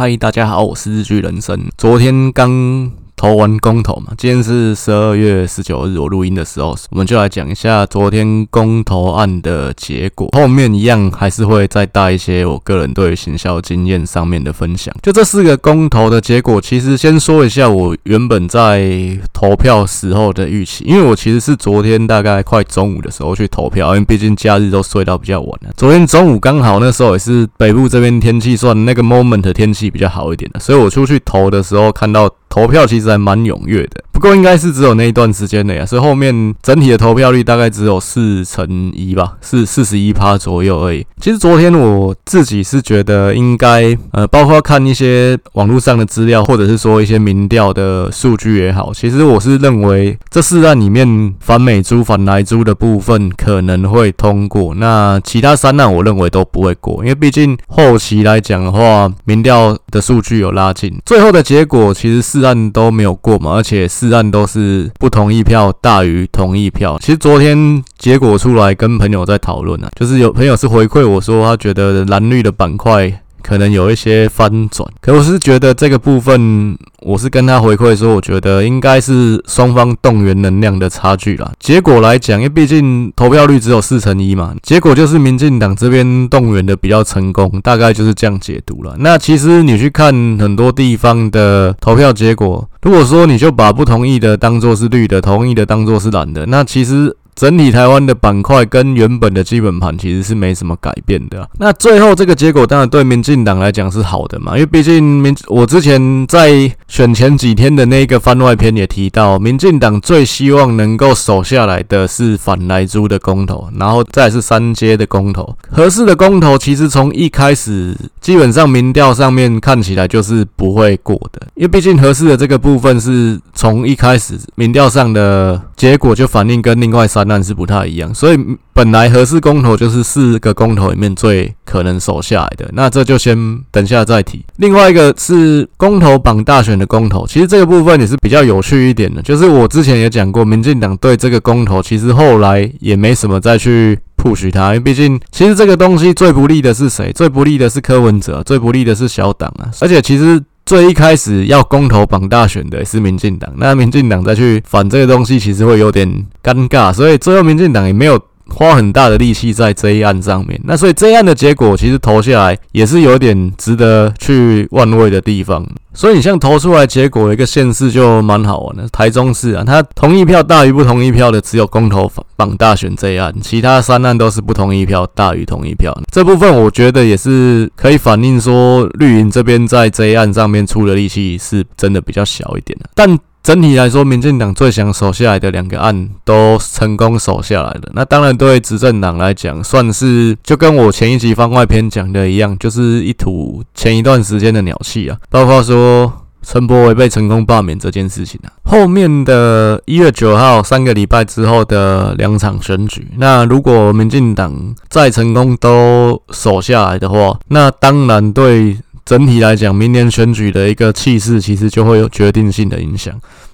[0.00, 1.68] 嗨，大家好，我是日剧人生。
[1.76, 2.90] 昨天刚。
[3.20, 10.26] 投完公投嘛，今天是十二月十九日，我录音的时候，我们就来讲一下昨天公投案的结果。
[10.32, 14.94] 后面一样还是会再带一些我个人对行销经验上面的分享。
[15.02, 18.90] 就这四个公投的结果，其实先说一下我原本在
[19.34, 25.70] 投票时候的预期，因为我其实是昨天大概快中午的时候去投票，因为毕竟假日都睡到比较晚了。
[25.76, 32.30] 昨天中午刚好那时候也是北部这边天气算那个 moment 天气比较好一点的，所以我出去投的时候看到。
[32.50, 41.06] 投票其实还蛮踊跃的，不过应该是只有那一段时间内啊，所以后面整体的投票率大概只有四成一吧，是四十一趴左右而已。
[41.20, 62.39] 其实昨天我自己是觉得应该，呃，包括看一些网络上的资料，或者是说一些民调的数据也好，其实我是认为这四案里面反美猪、反莱猪的部分可能会通过，那其他三案我认为都不会过，因为毕竟后期来讲的话，民调的数据有拉近，最后的结果其实是。
[62.40, 66.96] 四案都没有过嘛，而且四案都是不同意票大于同意票。
[66.98, 73.12] 其实昨天结果出来，跟朋友在讨论啊，就是有朋友是回馈我说，他觉得蓝绿的板块。
[73.42, 81.52] 可能有一些翻转，可我是觉得这个部分，我是跟他回馈说，我觉得应该是双方动员能量的差距啦。
[81.58, 88.94] 结果来讲，因为毕竟投票率只有四成一嘛，结果就是民进党这边动员的比较成功，大概就是这样解读了。
[88.98, 97.16] 那其实你去看很多地方的投票结果，如果说你就把不同意的当作是绿的，同意的当作是蓝的，那其实。
[97.34, 101.48] 整体台湾的板块跟原本的基本盘其实是没什么改变的。
[101.58, 115.56] 那最后这个结果当然对民进党来讲是好的嘛，因为毕竟民我之前在选前几天的那个番外篇也提到，民进党最希望能够守下来的是反莱猪的公投，然后再是三阶的公投。
[115.70, 127.19] 合适的公投其实从一开始基本上民调上面看起来就是不会过的，因为毕竟合适的这个部分是从一开始民调上的结果就反映跟另外三。
[127.26, 128.38] 但是不太一样，所以
[128.72, 133.36] 本来核四公投就是四个公投里面最可能守下来的，那这就先
[133.70, 134.44] 等下再提。
[134.56, 147.12] 另外一个是公投榜大选的公投，其实这个部分也是比较有趣一点的，就是我之前也讲过，民进党对这个公投其实后来也没什么再去 push 它，因为毕竟其实这个东西最不利的是谁？
[147.12, 150.42] 最不利的是柯文哲，最不利的是小党啊，而且其实。
[150.70, 156.08] 最一开始要公投绑大选的是民进党，那民进党再去反这个东西，其实会有点
[156.44, 158.16] 尴尬，所以最后民进党也没有
[158.54, 160.60] 花很大的力气在这一案上面。
[160.64, 165.66] 那所以这一案的结果，其实投下来也是有点值得去玩味的地方。
[165.92, 175.92] 所以你像投出来结果一个县市就蛮好玩的，台中市啊，他同意票大于不同意票的只有公投榜大选这一案，其他三案都是不同意票大于同意票。
[176.12, 183.18] 这部分我觉得也是可以反映说绿营这边在这一案上面出的力气是真的比较小一点的，但。
[183.42, 187.80] 整体来说，民进党最想守下来的两个案都成功守下来了。
[187.94, 195.16] 那当然，对执政党来讲，算是就跟我前一集番外篇讲的一样，就是一吐前一段时间的鸟气啊。
[195.30, 196.12] 包括说
[196.42, 208.76] 陈柏惟被成功罢免这件事情啊，后面的一月九号三个礼拜之后的两场选举，那如果民进党再成功都守下来的话，那当然对。
[209.10, 213.12] 整体来讲，明年选举的一个气势，其实就会有决定性的影响。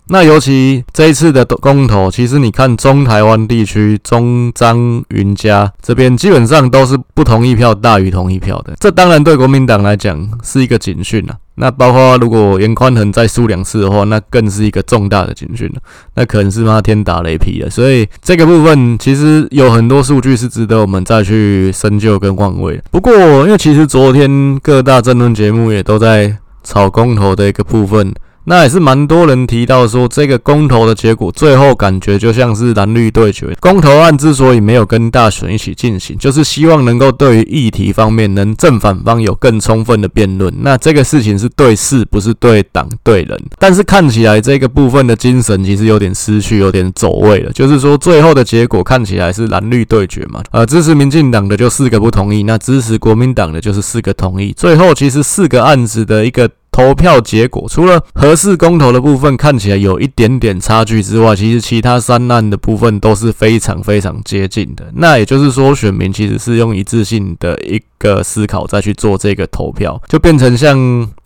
[0.09, 8.75] 那尤其这一次的公投，其实你看中台湾地区，中彰云嘉这边基本上都是不同意票大于同意票的。
[8.78, 11.34] 这当然对国民党来讲是一个警讯啊。
[11.56, 15.81] 那包括如果严宽恒再输两次的话，那更是一个重大的警讯了。
[16.15, 17.69] 那可能是他天打雷劈了。
[17.69, 22.81] 所以这个部分其实有很多数据是值得我们再去深究跟换位。
[22.91, 23.12] 不过，
[23.45, 28.15] 因为其实昨天各大争论节目也都在炒公投的一个部分。
[28.49, 33.57] 那也是蛮多人提到说，这个公投的结果最后感觉就像是蓝绿对决。
[33.61, 40.55] 公投案之所以没有跟大选一起进行，就是希望能够对于议题方面能正反方有更充分的辩论。
[40.61, 43.37] 那这个事情是对事，不是对党对人。
[43.59, 47.53] 但是看起来这个部分的精神其实有点失去，有点走位了。
[47.53, 54.53] 就是说最后的结果看起来是蓝绿对决嘛，呃，支持民进党的就四个不同意，那支持国民党的就是四个同意。
[54.57, 56.48] 最后其实四个案子的一个。
[56.77, 64.84] 投票结果除了合适公投的部分看起来有一点点差距之外，其实其他三案的部分都是非常非常接近的。
[64.93, 70.77] 那也就是说，选民其实是用一致性的一个思考再去做这个投票，就变成像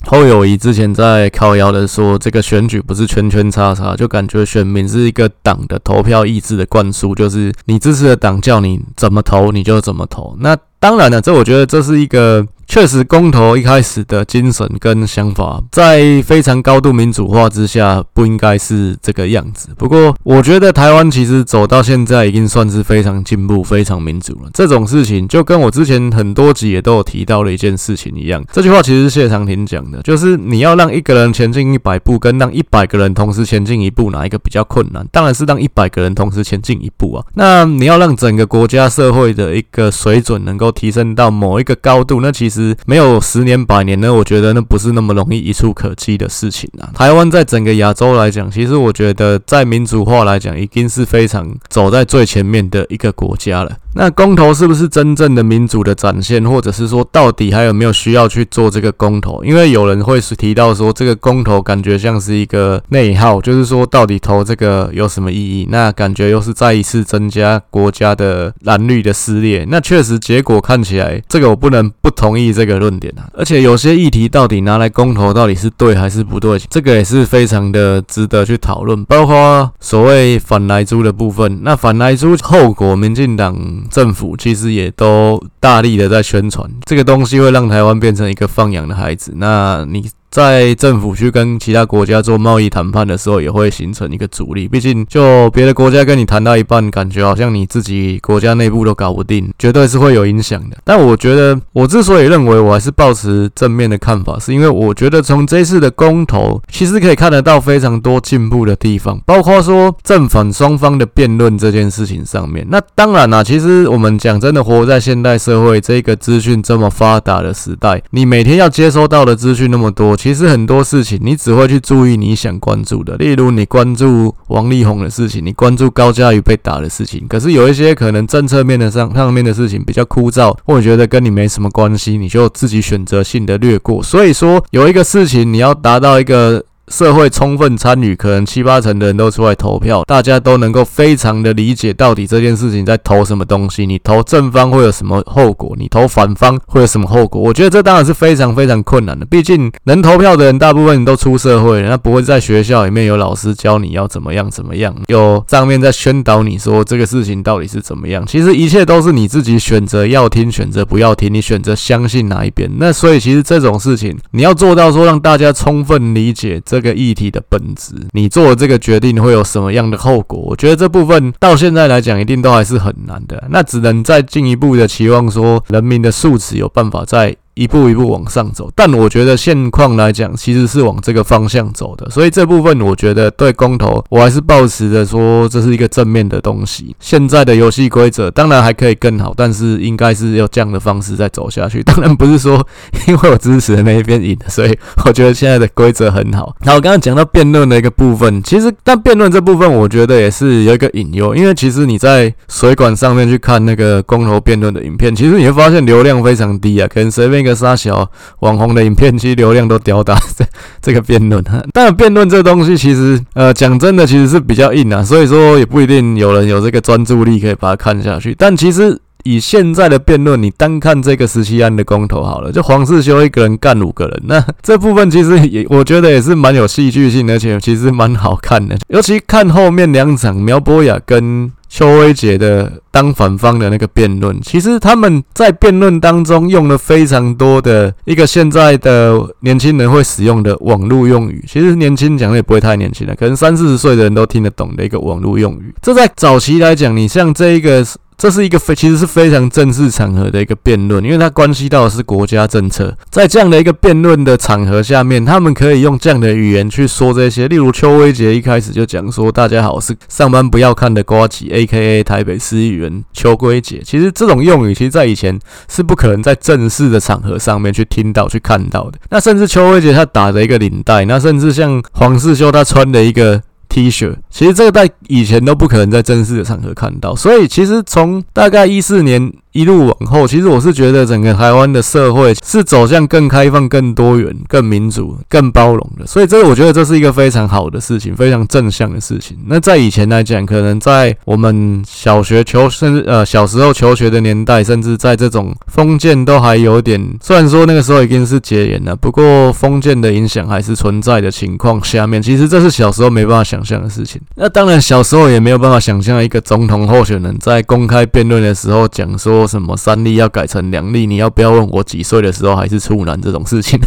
[0.07, 10.37] 侯友谊之前在靠腰的说，这个选举不是圈圈叉叉，就感觉选民是一个党的投票意志的灌输，就是你支持的党叫你怎么投你就怎么投。
[10.39, 12.47] 那当然了，这我觉得这是一个。
[12.71, 19.71] 确实公投一开始的精神跟想法，在非常高度民主化之下，不应该是这个样子。
[19.77, 24.51] 不过，我觉得台湾其实走到现在，已经算是非常进步、非常民主了。
[24.55, 28.41] 这种事情就跟我之前很多集也都有提到的一件事情一样。
[28.53, 35.05] 这句话其实是谢长廷讲的，就是你要让一个人前进一百步，跟让一百个人同时前进一步，哪一个比较困难？
[35.11, 37.27] 当然是让一百个人同时前进一步啊。
[37.35, 46.91] 那你要让整个国家社会的一个水准能够提升到某一个高度，那其实没有十年、百年呢，我觉得那不是那么容易一触可及的事情啊。
[46.95, 53.77] 台湾在整个亚洲来讲，其实我觉得在民主化来讲，已经是非常走在最前面的一个国家了。
[53.93, 59.43] 那公投是不是真正的民主的展现，或者是说到底还有没有需要去做这个公投？
[59.45, 65.67] 因为有人会是提到说，这个公投感觉像是一个内耗，就是说到底投这个有什么意义？
[65.71, 69.67] 那感觉又是再一次增加国家的蓝绿的撕裂。
[69.69, 73.27] 那确实结果看起来，这个我不能不同意这个论点啊。
[73.35, 76.57] 而且有些议题到底拿来公投，到底是对还是不对？
[76.71, 79.05] 这个也是非常的值得去讨论。
[79.07, 83.80] 包括所谓反莱猪的部分，那反莱猪后果，民进党。
[83.91, 89.33] 政府其实也都大力的在宣传这个东西会让台湾变成一个放养的孩子。
[89.37, 90.11] 那你？
[90.31, 94.69] 在政府去跟其他国家做贸易谈判的时候，也会形成一个阻力。
[94.69, 100.77] 毕竟，就别的国家跟你谈到一半，感觉好像你自己国家内部都搞不定，绝对是会有影响的。
[100.85, 112.65] 但我觉得，我之所以认为我还是抱持正面的看法，是因为我觉得从这次的公投，其实可以看得到非常多进步的地方，包括说正反双方的辩论这件事情上面。
[112.71, 120.20] 那当然啦，其实我们讲真的，活在现代社会这个资讯这么发达的时代，你每天要接收到的资讯那么多。
[120.21, 127.27] 其实很多事情，你只会去注意你想关注的，例如你关注王力宏的事情，你关注高嘉瑜被打的事情。
[127.27, 134.03] 可是有一些可能政策面的上上面的事情比较枯燥，或者觉得跟你没什么关系，你就自己选择性的略过。
[134.03, 136.63] 所以说，有一个事情你要达到一个。
[136.91, 143.87] 社会充分参与，可能七八成的人都出来投票，大家都能够非常的理解到底这件事情在投什么东西。
[143.87, 145.75] 你投正方会有什么后果？
[145.79, 147.41] 你投反方会有什么后果？
[147.41, 149.25] 我觉得这当然是非常非常困难的。
[149.25, 158.27] 毕竟能投票的人大部分都出社会了，那不会在学校里面有老师教你要怎么样怎么样，有上面在宣导你说这个事情到底是怎么样。
[158.27, 162.69] 其实一切都是你自己选择要听，选择不要听，你选择相信哪一边。
[162.79, 166.80] 那所以其实这种事情你要做到说让大家充分理解这。
[166.81, 170.39] 这个议题的本质，你做这个决定会有什么样的后果？
[170.39, 173.45] 我觉得这部分到现在来讲，一定都还是很难的。
[173.51, 177.37] 那只能再进一步的期望说，人民的素质有办法在。
[177.55, 186.95] 一步一步往上走，但我觉得现况来讲，其实是往这个方向走的，所以这部分我觉得对公投，我还是抱持着说这是一个正面的东西。
[187.01, 191.83] 现在的游戏规则当然还可以更好，但是应该是要这样的方式再走下去。
[191.83, 192.67] 当然不是说
[193.07, 196.55] 因为我支持的那一边赢，所以我觉得现在的规则很好。
[196.61, 207.57] 那我刚刚讲到辩论的一个部分，其实但辩论这部分，我觉得也是有一个隐忧，因为其实你在水管上面去看那个公投辩论的影片，其实你会发现流量非常低啊，可能随便那个。
[207.61, 210.43] 沙小网红的影片，其流量都吊打这
[210.81, 211.45] 这个辩论。
[211.75, 218.35] 但，辩论这东西其实，呃，讲真的，其实是比较硬啊，所以说也不一定有人有这个专注力可以把它看下去。
[218.39, 228.77] 但其实以现在的辩论，你单看这个十七案的公投好了，就黄世修一个人干五个人，那 这部分其实也我觉得也是蛮有戏剧性，而且其实蛮好看的。
[228.89, 231.53] 尤其看后面两场苗博雅跟。
[231.73, 241.45] 邱威杰的当反方的那个辩论，其实他们在辩论当中用了非常多的一个现在的年轻人会使用的网络用语。
[241.47, 245.73] 其实年轻讲的也不会太年轻了，可能三四十岁的人都听得懂的一个网络用语。
[245.81, 247.87] 这在早期来讲，你像这一个。
[248.21, 252.95] 这是一个非其实是非常正式场合的一个辩论，因为它关系到的是国家政策。
[253.09, 257.49] 在这样的一个辩论的场合下面，他们可以用这样的语言去说这些。
[257.49, 262.05] 例如邱威杰一开始就讲说：“大家好，是上班不要看的瓜吉，A.K.A.
[262.05, 268.99] 台北市议员邱威杰。”其实这种用语，其实在以前是不可能在正式的场合上面去听到、去看到的。
[269.09, 273.41] 那甚至邱威杰他打的一个领带，那甚至像黄世修他穿的一个。
[273.71, 279.33] T 恤，其实这个在以前都不可能在正式的场合看到，所以其实从大概一四年。
[279.53, 289.37] 一路往后，其实我是觉得整个台湾的社会是走向更开放、更多元、更民主、更包容的，所以这个我觉得这是一个非常好的事情，非常正向的事情。
[289.47, 304.21] 那在以前来讲，可能在我们小学求甚至呃小时候求学的年代，甚至在这种封建都还有点，虽然说那个时候已经是戒严了，不过封建的影响还是存在的情况下面，其实这是小时候没办法想象的事情。
[304.37, 309.40] 那当然小时候也没有办法想象一个总统候选人在公开辩论的时候讲说。
[309.41, 313.81] 说什么三例要改成两例，你要不要问我几岁的时候还是处男这种事情？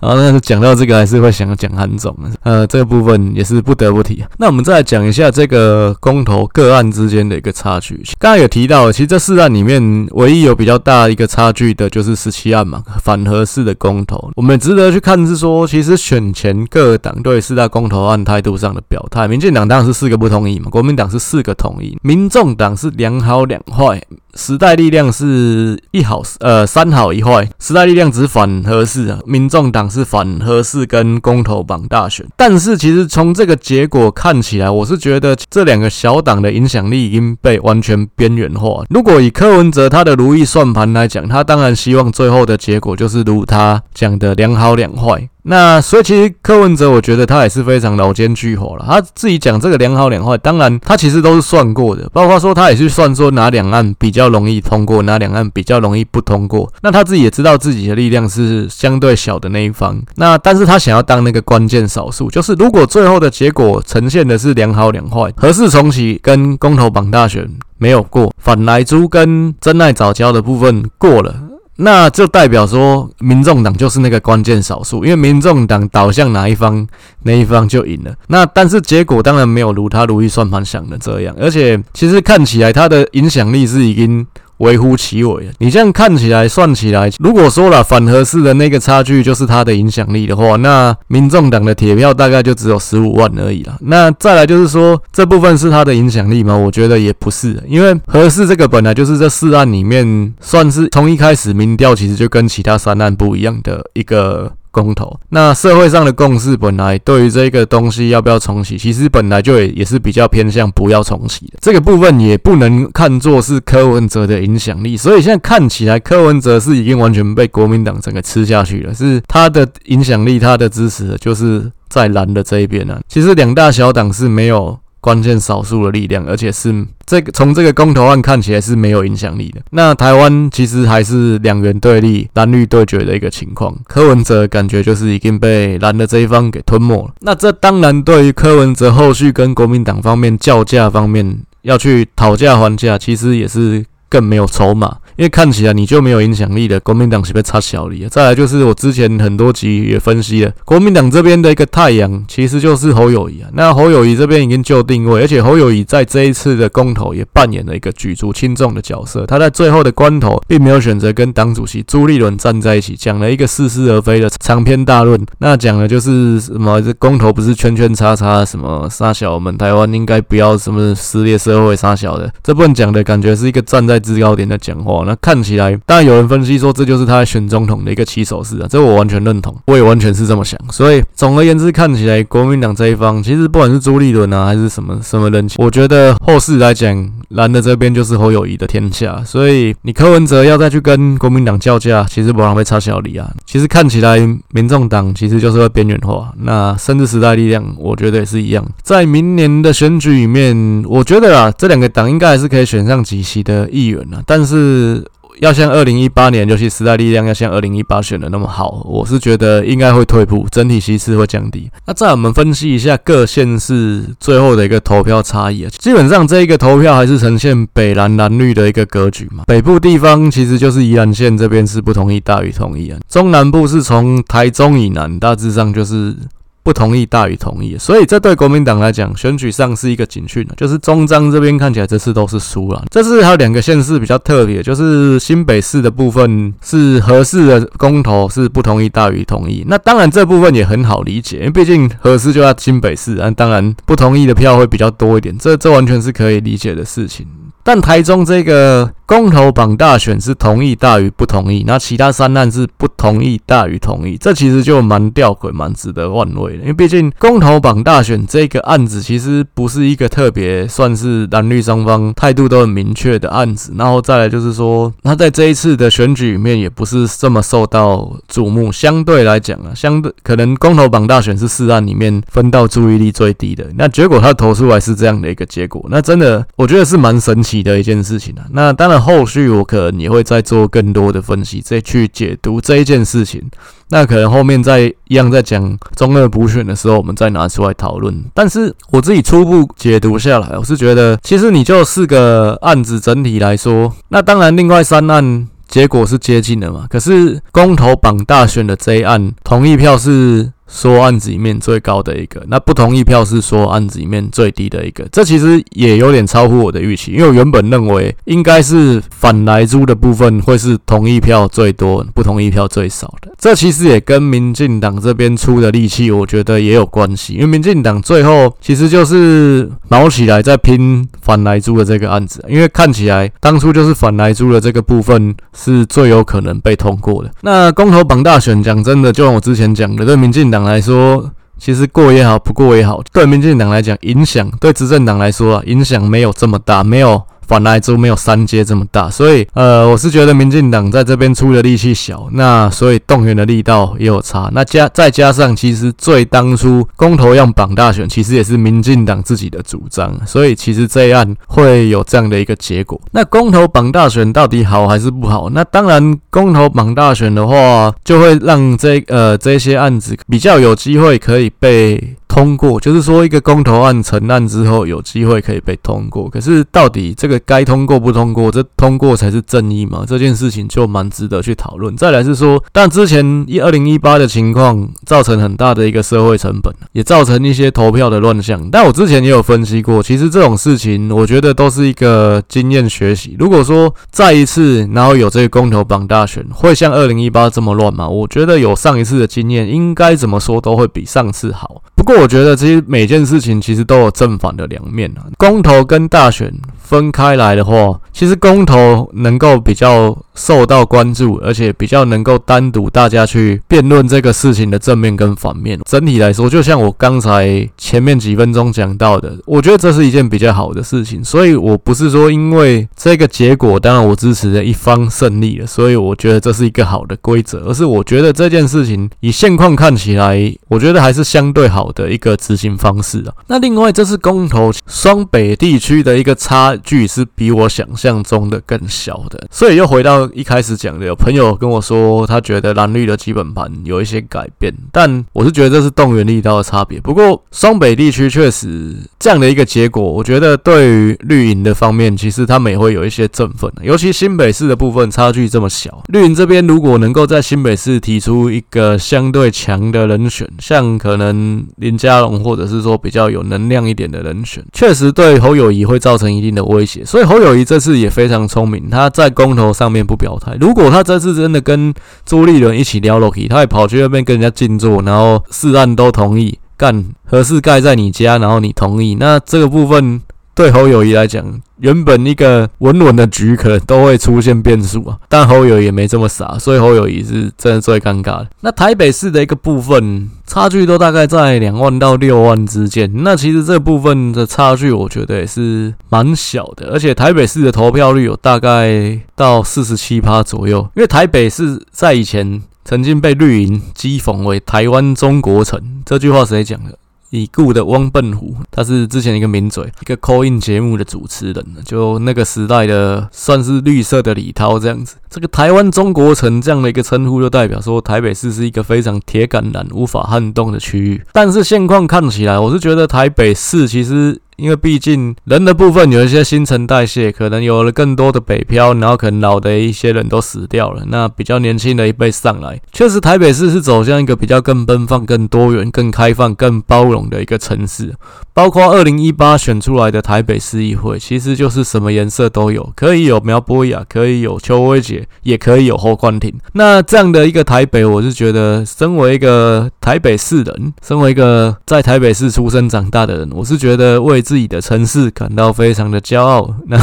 [0.00, 4.22] 然后但是讲到这个还是会想讲韩总，呃，这个部分也是不得不提。
[4.36, 8.02] 那我们再来讲一下这个公投个案之间的一个差距。
[8.18, 14.30] 刚才有提到，其实这四案里面唯一有比较大一个差距的就是十七案嘛，反核四的公投。
[14.36, 24.02] 我们值得去看是说，其实选前各党对四大公投案态度上的表态，民进党当然是四个不同意嘛，国民党是四个同意，民众党是两好两坏。
[24.34, 27.48] 时代力量是一好，呃，三好一坏。
[27.58, 32.26] 时代力量只反核四啊，民众党是反核四跟公投绑大选。
[32.36, 38.84] 但是其实从这个结果看起来，我是觉得这两个小党的影响力已经被完全边缘化。
[38.90, 45.28] 如果以柯文哲他的如意算盘来讲，他当然希望最后的结果就是如他讲的两好两坏。
[45.42, 48.84] 那所以其实柯文哲，我觉得他也是非常老奸巨猾了。
[48.86, 56.70] 他自己讲这个两好两坏，当然他其实都是算过的，包括说他也去算说哪两岸比较容易通过，哪两岸比较容易不通过。
[56.82, 60.00] 那他自己也知道自己的力量是相对小的那一方。
[60.16, 71.34] 那但是他想要当那个关键少数，就是如果最后的结果呈现的是两好两坏，核四重启跟公投绑大选没有过，反莱猪跟真爱早教的部分过了。
[71.80, 76.86] 那就代表说，民众党就是那个关键少数，因为民众党倒向哪一方，
[77.22, 78.14] 哪一方就赢了。
[78.28, 84.26] 那但是结果当然没有如他如意算盘想的这样，而且其实看起来他的影响力是已经。
[84.60, 93.76] 微乎其微，你这样看起来算起来，如果说了反核四的那个差距就是他的影响力的话，那民众党的铁票大概就只有十五万而已了。
[93.80, 96.54] 那再来就是说，这部分是他的影响力吗？
[96.54, 104.52] 我觉得也不是，因为合适这个本来就是这四案里面算是从一开始民调其实就跟其他三案不一样的一个。
[104.70, 111.54] 公投，那社会上的共识本来对于这个东西要不要重启，其实本来就也也是比较偏向不要重启的。
[111.60, 123.00] 这个部分也不能看作是柯文哲的影响力，所以现在看起来柯文哲是已经完全被国民党整个吃下去了，是他的影响力，他的支持就是在蓝的这一边啊。
[123.08, 124.78] 其实两大小党是没有。
[125.00, 129.60] 关键少数的力量，而且是这个从这个公投案看起来是没有影响力的。
[129.70, 133.74] 那台湾其实还是两元对立、蓝绿对决的一个情况。
[133.84, 137.14] 柯文哲感觉就是已经被蓝的这一方给吞没了。
[137.20, 144.98] 那这当然对于柯文哲后续跟国民党方面叫价方面要去讨价还价，其实也是更没有筹码。
[145.20, 148.08] 因为看起来你就没有影响力的，国民党是被插小李。
[148.08, 153.50] 再来就是我之前很多集也分析了，国民党这边的一个太阳其实就是侯友谊啊。
[153.52, 159.26] 那侯友谊这边已经就定位，而且侯友谊在这一次的公投也扮演了一个举足轻重的角色。
[159.26, 165.20] 他在最后的关头并没有选择跟党主席朱立伦站在一起，讲了一个似是而非的长篇大论。
[165.36, 172.32] 那讲的就是什么这公投不是圈圈叉叉，什么杀小我们台湾应该不要什么撕裂社会杀小的。
[172.42, 175.09] 这部分讲的感觉是一个站在制高点的讲话。
[175.10, 180.56] 那看起来，当然有人分析说这就是他选总统的一个起手式啊，这我完全认同，我也完全是这么想。
[180.70, 189.20] 所以总而言之，看起来国民党这一方，其实不管是朱立伦啊，还是什么什么人，我觉得后世来讲，蓝的这边就是侯友谊的天下。
[189.24, 193.28] 所以你柯文哲要再去跟国民党叫价，其实不然会插小李啊。
[193.44, 194.16] 其实看起来，
[194.52, 196.32] 民众党其实就是会边缘化。
[196.38, 198.64] 那甚至时代力量，我觉得也是一样。
[198.84, 204.99] 在明年的选举里面，我觉得啊，这两个党应该还是可以选上几席的议员啊，但是。
[205.40, 211.70] 要像二零一八年，尤其时代力量要像二零一八选的那么好，我是觉得应该会退步，整体席次会降低。
[211.86, 219.44] 那再我们分析一下各县市最后的一个投票差异啊，基本上这一个投票还是呈现北蓝蓝绿的一个格局嘛。
[219.46, 226.14] 北部地方其实就是宜兰县这边是不同意大于同意啊，中南部是从台中以南，大致上就是。
[226.62, 232.84] 不同意大于同意，所以这对国民党来讲，选举上是一个警讯，就是中彰这边看起来这次都是输了。
[232.90, 239.64] 这次还有两个县市比较特别，就是新北市的部分是核四的公投是不同意大于同意。
[239.66, 247.26] 那当然这部分也很好理解，因为毕竟核四就在新北市，那当然不同意的票会比较多一点，这这完全是可以理解的事情。
[247.62, 248.90] 但台中这个。
[249.10, 256.60] 公投绑大选是同意大于不同意，那其他三案是不同意大于同意，这其实就蛮吊诡、蛮值得玩味的。
[256.60, 268.70] 因为毕竟公投绑大选这个案子其实不是一个特别算是蓝绿双方态度都很明确的案子，然后再来就是说，他在这一次的选举里面也不是这么受到瞩目。
[268.70, 278.46] 相对来讲啊，相对可能公投绑大选是四案里面分到注意力最低的，那结果他投出来是这样的一个结果，那真的我觉得是蛮神奇的一件事情啊。
[278.52, 278.99] 那当然。
[279.00, 283.42] 后续我可能也会再做更多的分析，再去解读这一件事情。
[283.88, 288.24] 那可能后面再一样在讲中二补选的时候，我们再拿出来讨论。
[288.32, 296.86] 但是我自己初步解读下来，我是觉得，其实你就四个案子整体来说，那当然另外三案结果是接近的嘛。
[296.88, 300.52] 可是公投榜大选的这一案，同意票是。
[300.70, 313.32] 说案子里面最高的一个，那不同意票是说案子里面最低的一个，这其实也有点超乎我的预期，因为我原本认为应该是反莱猪的部分会是同意票最多，不同意票最少的。
[313.36, 327.30] 这其实也跟民进党这边出的力气，我觉得也有关系，因为民进党最后其实就是卯起来在拼反莱猪的这个案子，因为看起来当初就是反莱猪的这个部分是最有可能被通过的。
[327.40, 330.59] 那公投榜大选，讲真的，就像我之前讲的，对民进党。
[330.62, 337.22] 来说，其实过也好，不过也好，对民进党来讲，影响对执政党来说啊，影响没有这么大，没有。
[337.50, 344.48] 反莱猪没有三阶这么大，所以呃，我是觉得民进党在这边出的力气小，那所以动员的力道也有差。
[344.52, 353.00] 那加再加上，其实最当初公投要绑大选，其实也是民进党自己的主张，所以其实这一案会有这样的一个结果。
[353.10, 355.50] 那公投绑大选到底好还是不好？
[355.50, 362.14] 那当然，公投绑大选的话，就会让这呃这些案子比较有机会可以被。
[362.30, 366.30] 通过就是说，一个公投案成案之后，有机会可以被通过。
[366.30, 370.04] 可是，到底这个该通过不通过，这通过才是正义嘛？
[370.06, 371.96] 这件事情就蛮值得去讨论。
[371.96, 378.70] 再来是说，但之前一二零一八的情况造成很大的一个社会成本，也造成一些投票的乱象。
[378.70, 383.34] 但我之前也有分析过，其实这种事情，我觉得都是一个经验学习。
[383.40, 388.08] 如果说再一次，然后有这个公投绑大选，会像二零一八这么乱吗？
[388.08, 391.82] 我觉得有上一次的经验，应该怎么说都会比上次好。
[391.96, 395.24] 不过，我觉得其实每件事情其实都有正反的两面啊。
[395.38, 405.78] 公投跟大选分开来的话，其实公投能够比较受到关注，而且比较能够单独大家去辩论这个事情的正面跟反面。
[405.88, 411.22] 整体来说，就像我刚才前面几分钟讲到的，我觉得这是一件比较好的事情。
[411.24, 423.32] 所以我不是说因为这个结果，当然我支持的一方胜利了，所以我觉得这是一个好的规则，而是我觉得这件事情以现况看起来，我觉得还是相对好的一个执行方式啊。
[423.46, 430.28] 那另外，这次公投双北地区的一个差距是比我想象中的更小的，所以又回到。
[430.32, 437.00] 一开始讲的，有朋友跟我说，他觉得蓝绿的基本盘有一些改变，但我是觉得这是动员力道的差别。
[437.00, 443.70] 不过双北地区确实这样的一个结果，我觉得对于绿营的方面，其实他们也会有一些振奋。
[443.82, 457.04] 尤其新北市的部分差距这么小，绿营这边如果能够在新北市提出一个相对强的人选，像可能林佳龙或者是说比较有能量一点的人选，确实对侯友谊会造成一定的威胁。
[457.04, 460.20] 所以侯友谊这次也非常聪明，他在公投上面不。
[460.20, 461.94] 表态，如果他这次真的跟
[462.26, 470.20] 朱立伦一起撩落去，他也跑去那边跟人家静坐，然后四案都同意干，合适盖在你家，然后你同意，那这个部分
[470.54, 471.60] 对侯友谊来讲。
[471.80, 475.16] 原本一个稳稳的局，可能都会出现变数啊。
[475.30, 478.48] 但侯友也没这么傻，所以侯友谊是真的最尴尬的。
[478.60, 483.10] 那台北市的一个部分差距都大概在两万到六万之间。
[483.24, 486.90] 那其实这部分的差距，我觉得也是蛮小的。
[486.92, 490.86] 而且台北市的投票率有大概到四十七趴左右。
[490.94, 496.98] 因为台北市在以前曾经被绿营讥讽为“台湾中国城”，这句话谁讲的？
[497.30, 505.16] 已故的汪笨虎，他是之前一个名嘴，一个 call in 节目的主持人，就那个时代的算是绿色的李涛这样子。
[505.28, 511.22] 这个台湾中国城这样的一个称呼，就代表说台北市是一个非常铁杆男、无法撼动的区域。
[511.32, 514.40] 但是现况看起来，我是觉得台北市其实。
[514.60, 528.14] 因为毕竟人的部分有一些新陈代谢，可能有了更多的北漂，然后可能老的一些人都死掉了，那比较年轻的一辈上来，确实台北市是走向一个比较更奔放、更多元、更开放、更包容的一个城市。
[528.52, 536.52] 包括二零一八选出来的台北市议会，其实就是什么颜色都有，可以有苗博雅，可以有邱威杰，也可以有侯冠廷。
[536.74, 546.74] 那这样的一个台北，我是觉得，身为一个台北市人，身为一个在台北市出生长大的人，我是觉得为自己的城市感到非常的骄傲。
[546.90, 546.98] 那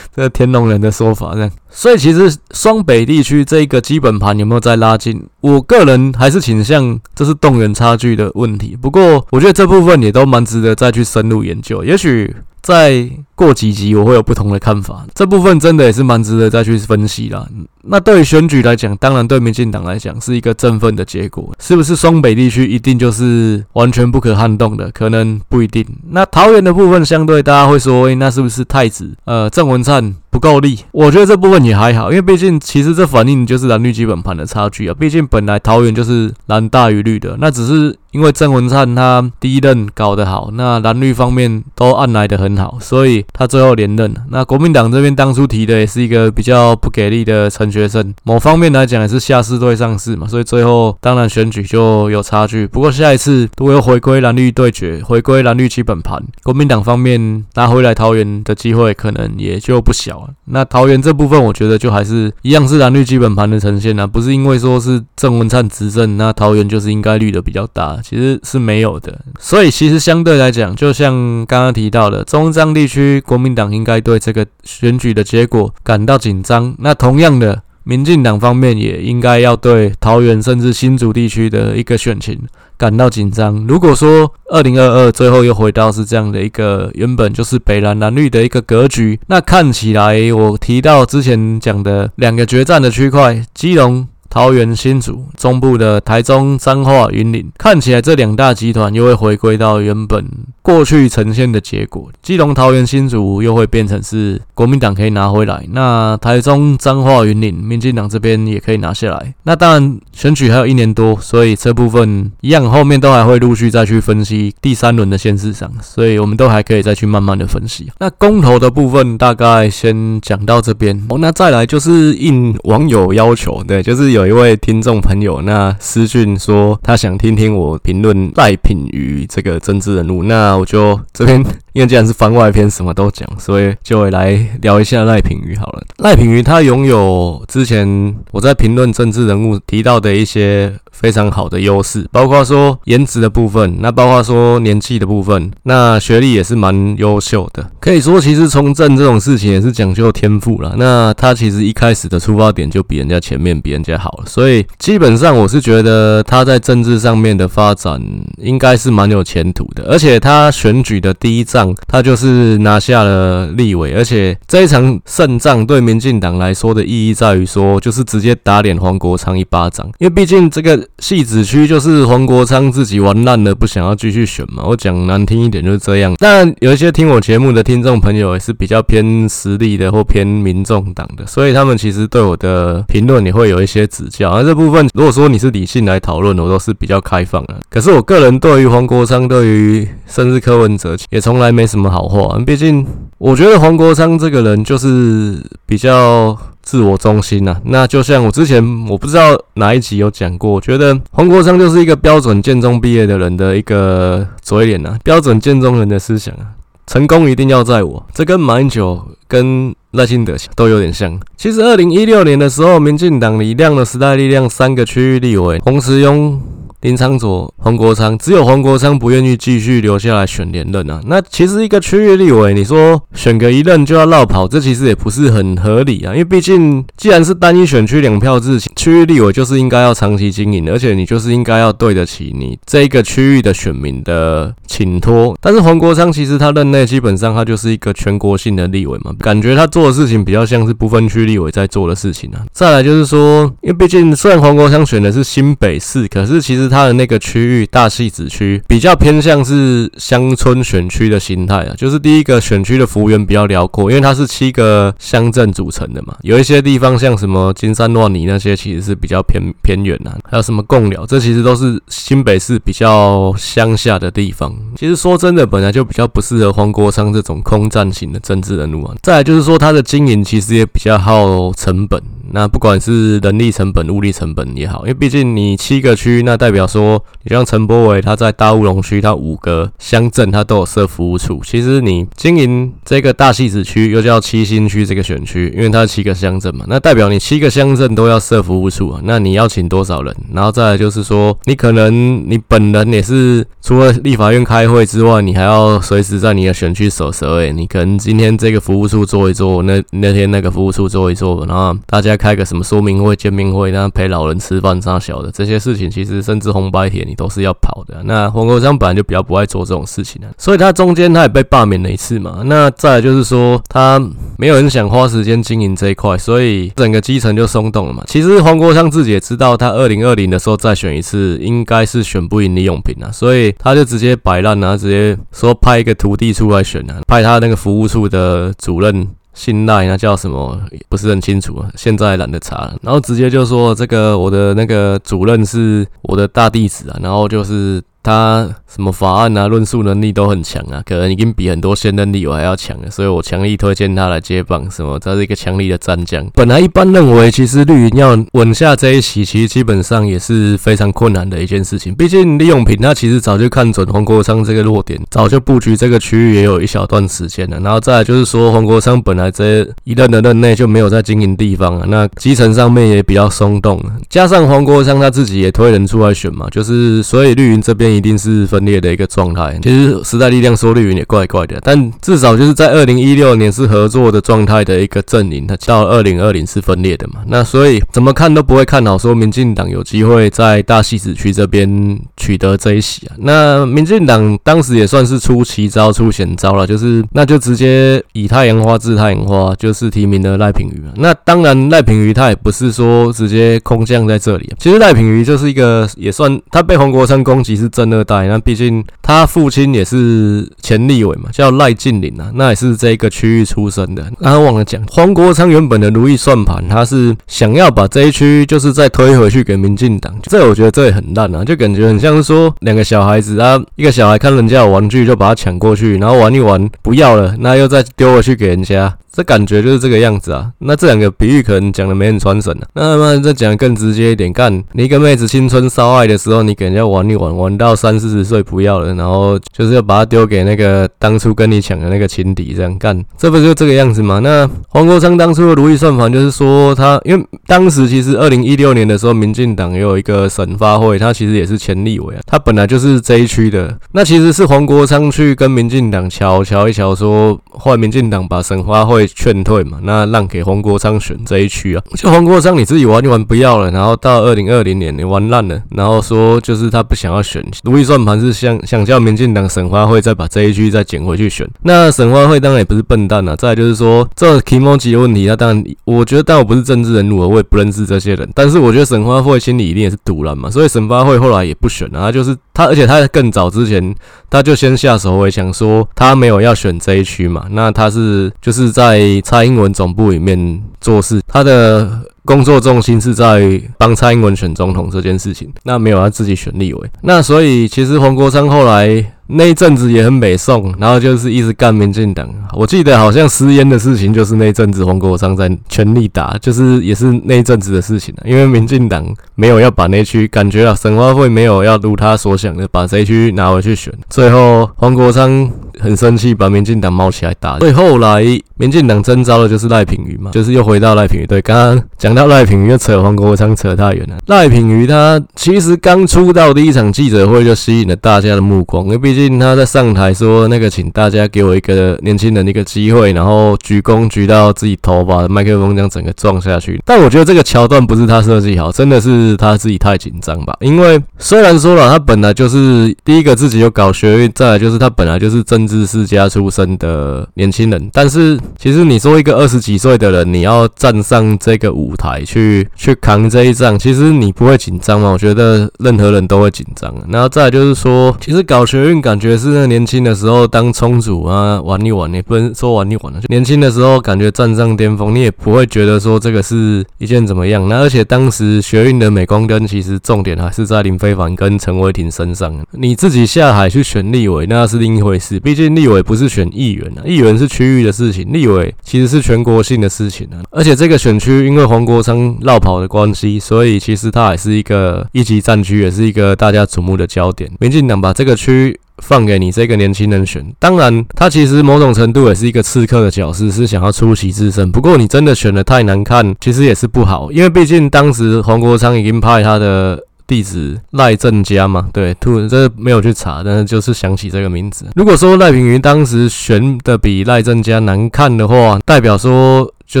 [0.14, 1.50] 这个天龙人的说法这样。
[1.68, 5.20] 所以其实双北地区这个基本盘有没有在拉近？
[5.40, 8.78] 我个人还是倾向这是动员差距的问题。
[8.80, 11.82] 不过我觉得这部分也都蛮值得再去深入研究。
[11.82, 12.32] 也许
[12.62, 15.04] 再过几集我会有不同的看法。
[15.14, 17.46] 这部分真的也是蛮值得再去分析啦。
[17.82, 21.52] 那对于选举来讲，当然对民进党来讲是一个振奋的结果。
[21.58, 24.90] 是不是双北地区一定就是完全不可撼动的？
[24.92, 25.84] 可能不一定。
[26.10, 30.14] 那桃园的部分相对大家会说，欸，那是不是太子呃郑文灿？
[30.32, 30.80] 不够力。
[30.90, 34.96] 我觉得这部分也还好，因为毕竟其实这反映就是蓝绿基本盘的差距啊。
[34.98, 37.96] 毕竟本来桃园就是蓝大于绿的，那只是。
[38.12, 44.14] 因为郑文灿他第一任搞得好，那蓝绿方面都按来的很好，所以他最后连任。
[44.28, 52.66] 那国民党这边当初提的也是一个比较不给力的陈学圣，某方面来讲也是下士对上士嘛，所以最后当然选举就有差距。
[52.66, 67.98] 不过下一次如果又回归蓝绿对决，回归蓝绿基本盘，国民党方面拿回来桃园的机会可能也就不小那桃园这部分我觉得就还是一样是蓝绿基本盘的呈现啊，不是因为说是郑文灿执政，那桃园就是应该绿的比较大。
[68.02, 71.12] 其实是没有的，所以其实相对来讲，就像
[71.46, 76.74] 刚刚提到的，中彰地区国民党应该对这个选举的结果感到紧张。
[76.78, 82.38] 那同样的，民进党方面也应该要对桃园甚至新竹地区的一个选情
[82.76, 83.64] 感到紧张。
[83.66, 94.08] 如果说二零二二最后又回到是这样的一个原本就是北蓝南绿的一个格局，那看起来我提到之前讲的两个决战的区块，基隆。
[94.32, 100.24] 桃园新竹中部的台中彰化云林，看起来这两大集团又会回归到原本
[100.62, 102.10] 过去呈现的结果。
[102.22, 109.34] 基隆桃园新竹又会变成是国民党可以拿回来，那台中彰化云林，民进党这边也可以拿下来。
[109.42, 117.92] 那当然选举还有一年多，所以这部分一样后面都还会陆续再去分析第三轮的县市长，所以我们都还可以再去慢慢的分析。
[117.98, 124.21] 那公投的部分大概先讲到这边哦，那再来就是应网友要求，对，就是有。
[124.22, 135.82] 有一位听众朋友，那私讯说他想听听我评论赖品妤这个政治人物，那我就这边因为既然是番外篇，什么都讲，所以就会来聊一下赖品妤好了。
[135.98, 140.72] 赖品妤他拥有之前我在评论政治人物提到的一些。
[140.92, 147.66] 非常好的优势，包括说颜值的部分，那包括说年纪的部分，那学历也是蛮优秀的。
[147.80, 150.74] 可以说，其实从政这种事情也是讲究天赋啦。
[150.76, 158.00] 那他其实一开始的出发点就比人家前面，比人家好了，所以基本上我是觉得他在政治上面的发展
[158.36, 159.84] 应该是蛮有前途的。
[159.88, 170.72] 而且他选举的第一站他就是拿下了立委，而且这一场胜仗对民进党来说的意义在于说，就是直接打脸黄国昌一巴掌，因为毕竟这个。
[170.98, 174.62] 戏子区就是黄国昌自己玩烂了，不想要继续选嘛。
[174.64, 176.14] 我讲难听一点就是这样。
[176.18, 184.30] 但有一些听我节目的听众朋友也是比较偏实力的或偏民众党的，所以他们其实对我的评论也会有一些指教。
[184.30, 187.60] 而这部分如果说你是理性来讨论，我都是比较开放的。
[187.68, 192.38] 可是我个人对于黄国昌，对于甚至柯文哲也从来没什么好话。
[192.46, 192.86] 毕竟
[193.18, 196.36] 我觉得黄国昌这个人就是比较。
[196.64, 206.54] 自我中心呐、那就像我之前我不知道哪一集有讲过，我觉得黄国昌就是一个标准建中毕业的人的一个嘴脸呐，标准建中人的思想啊，
[206.86, 211.18] 成功一定要在我，这跟马英九跟赖清德都有点像。
[211.36, 216.38] 其实二零一六年的时候，民进党李亮的时代力量三个区域立委，洪慈庸。
[216.82, 221.00] 林昶佐、黄国昌，只有黄国昌不愿意继续留下来选连任啊。
[221.06, 226.10] 那其实一个区域立委，你说选个一任就要绕跑，这其实也不是很合理啊。
[226.10, 235.36] 因为毕竟既然是单一选区两票制，区域立委就是应该要长期经营，而且你就是应该要对得起你这一个区域的选民的请托。
[235.40, 242.42] 但是黄国昌其实他任内基本上他就是一个全国性的立委嘛，感觉他做的事情比较像是不分区立委在做的事情啊。
[242.50, 256.16] 再来就是说，因为毕竟虽然黄国昌选的是新北市，可是其实它的那个区域大汐止区比较偏向是乡村选区的形态啊，就是第一个选区的幅员比较辽阔，因为它是七个乡镇组成的嘛。
[256.22, 264.54] 有一些地方像什么金山万里那些，其实是比较偏偏远啊，还有什么贡寮，这其实都是新北市比较乡下的地方。
[264.74, 268.94] 其实说真的，本来就比较不适合黄国昌这种空战型的政治人物啊。
[269.02, 272.02] 再来就是说，他的经营其实也比较耗成本。
[272.34, 281.42] 那不管是人力成本、物力成本也好，因为毕竟你七个区，那代表说，你像陈柏伟他在大乌龙区，他五个乡镇他都有设服务处。
[281.44, 289.00] 其实你经营这个大戏子区，又叫七星区这个选区，因为它七个乡镇嘛，那代表你七个乡镇都要设服务处啊。
[289.04, 290.16] 那你要请多少人？
[290.32, 297.52] 然后再来就是说，你可能你本人也是除了立法院开会之外，你还要随时在你的选区守守卫。
[297.52, 302.16] 你可能今天这个服务处做一做，那那天那个服务处做一做，然后大家。
[302.22, 308.00] 开个什么说明会、见面会，然后陪老人吃饭、啥小的这些事情，其实甚至红白帖你都是要跑的。
[308.04, 312.42] 那黄国昌本来就比较不爱做这种事情的，所以他中间他也被罢免了一次嘛。
[312.44, 314.00] 那再来就是说，他
[314.38, 318.04] 没有人想花时间经营这一块，所以整个基层就松动了嘛。
[318.06, 329.08] 其实黄国昌自己也知道，他二零二零的时候再选一次，应该是选不赢李永平啊，所以他就直接摆烂啊，直接说派一个徒弟出来选啊，派他那个服务处的主任。
[329.34, 330.60] 信赖，那叫什么？
[330.88, 332.76] 不是很清楚，现在懒得查了。
[332.82, 337.82] 然后直接就说这个我的那个主任是我的大弟子啊，然后就是。
[338.04, 344.68] 他什么法案啊，论述能力都很强啊，可能已经比很多现任立委还要强了，所以我强力推荐他来接棒。
[344.70, 346.26] 什么，他是一个强力的战将。
[346.34, 351.94] 本来一般认为，其实绿营要稳下这一席，其实基本上也是非常困难的一件事情。
[351.94, 357.60] 毕竟李永平他其实早就看准黄国昌这个弱点，早就布局这个区域也有一小段时间了。
[357.60, 367.92] 然后再来就是说，黄国昌本来这一任的任内就没有在经营地方啊，那基层上面也比较松动，加上黄国昌他自己也推人出来选嘛，就是所以绿营这边。
[367.92, 369.58] 一定是分裂的一个状态。
[369.62, 377.20] 其实时代力量说绿云也怪怪的，但至少就是在二零一六年是合作的状态的一个阵营，它到二零二零是分裂的嘛。
[377.26, 383.14] 那所以怎么看都不会看好说民进党有机会在大汐止区这边取得这一席啊。
[383.18, 390.82] 那民进党当时也算是出奇招、出险招了，就是那就直接以太阳花治太阳花，就是提名了赖品妤。
[390.96, 397.68] 那当然赖品妤他也不是说直接空降在这里，其实赖品妤就是一个也算他被黄国昌攻击是。
[397.72, 404.02] 正二代，那毕竟他父亲也是前立委嘛，叫赖静林啊，那也是这个区域出身的。
[404.20, 418.94] 刚刚忘了讲，黄国昌原本的如意算盘，他是想要把这一区就是再推回去给民进党，这我觉得这也很烂啊，就感觉很像是说两个小孩子啊，一个小孩看人家有玩具就把它抢过去，然后玩一玩不要了，那又再丢回去给人家。
[419.14, 422.66] 这感觉就是这个样子啊，那这两个比喻可能讲的没很传神啊。
[422.72, 434.18] 那么再讲更直接一点，干你一个妹子青春骚爱的时候，你给人家玩一玩，玩到三四十岁不要了，然后就是要把它丢给那个当初跟你抢的那个情敌，这样干，这不就这个样子吗？
[434.20, 443.76] 那黄国昌当初的如意算盘就是说他，因为当时其实二零一六年的时候，民进党也有一个省发会，他其实也是前立委啊，他本来就是这一区的。
[443.92, 449.01] 那其实是黄国昌去跟民进党瞧瞧一瞧，说换民进党把省发会。
[449.06, 451.82] 劝退嘛，那让给黄国昌选这一区啊。
[451.96, 457.42] 就黄国昌你自己玩一玩不要了，然后到二零二零年你玩烂了，然后说就是他不想要选。
[457.64, 461.48] 如意算盘是想想叫民进党省发会再把这一区再捡回去选。
[461.62, 463.34] 那省发会当然也不是笨蛋啊。
[463.36, 468.28] 再就是说这提莫吉的问题，他当然我觉得，但我不是政治人物，我也不认识这些人。
[468.34, 472.00] 但是我觉得省发会心里一定也是堵了嘛，所以省发会后来也不选了。
[472.00, 473.94] 他就是他，而且他更早之前
[474.30, 477.46] 他就先下手为强，说他没有要选这一区嘛。
[477.50, 478.91] 那他是就是在。
[478.92, 481.88] 在蔡英文总部里面做事，他的
[482.24, 486.90] 工作重心是在帮蔡英文选总统这件事情，那没有他自己选立委。
[487.02, 489.04] 那所以其实黄国昌后来。
[489.34, 492.28] 那一阵子也很北宋，然后就是一直干民进党。
[492.52, 498.14] 我记得好像私烟的事情，就是那一阵子黄国昌在全力打，就是也是那一阵子的事情。
[498.26, 503.90] 因为民进党没有要把那区，感觉啊，省花会没有要如他所想的把这区拿回去选。
[504.10, 507.58] 最后黄国昌很生气，把民进党猫起来打。
[507.58, 508.22] 所以后来
[508.58, 511.26] 民进党征召的就是赖品妤嘛，就是又回到赖品妤。
[511.26, 514.16] 对，刚刚讲到赖品妤，又扯黄国昌扯太远了。
[514.26, 519.32] 赖品妤他其实刚出道第一场记者会就吸引了大家的目光，因为毕竟。
[519.42, 526.80] 他在上台说：“那个，请大家给我一个年轻人一个机会。”然后鞠躬鞠到自己头，把麦克风将整个撞下去。
[526.84, 530.54] 但我觉得这个桥段不是他设计好，真的是他自己太紧张吧？
[530.60, 537.90] 因为虽然说了，他本来就是第一个自己有搞学运，再来就是他本来就是政治世家出身的年轻人。
[537.92, 545.10] 但是其实你说一个二十几岁的人，你要站上这个舞台 去去扛这一仗，其实你不会紧张吗？
[545.10, 546.94] 我觉得任何人都会紧张。
[547.08, 549.22] 然后再就是说，其实搞学运感。
[549.22, 553.20] 觉是那年轻的时候当冲组啊，玩一玩，也不能说玩一玩了。
[553.20, 557.68] 就年轻的时候感觉站上巅峰，你也不会觉得说这个是一件怎么样。
[557.68, 562.52] 那而且当时学运的镁光灯其实重点还是在林非凡跟陈伟霆身上。
[562.72, 565.38] 你自己下海去选立委，那是另一回事。
[565.38, 570.42] 毕竟立委不是选议员啊，议员是区域的事情，立委其实是全国性的事情啊。
[570.50, 577.50] 而且这个选区因为黄国国昌绕跑的关系，所以其实它还是一个一级战区，也是一个大家瞩目的焦点。
[577.60, 578.78] 民进党把这个区。
[578.98, 584.70] 放给你这个年轻人选，当然他其实某种程度也是一个刺客的角色，是想要出奇制胜。
[584.70, 594.86] 不过你真的选得太难看，其实也是不好，因为毕竟当时黄国昌已经派他的弟子赖正佳嘛，对，突然这没有去查，但是就是想起这个名字。
[594.94, 600.00] 如果说赖品妤当时选的比赖正佳难看的话，代表说就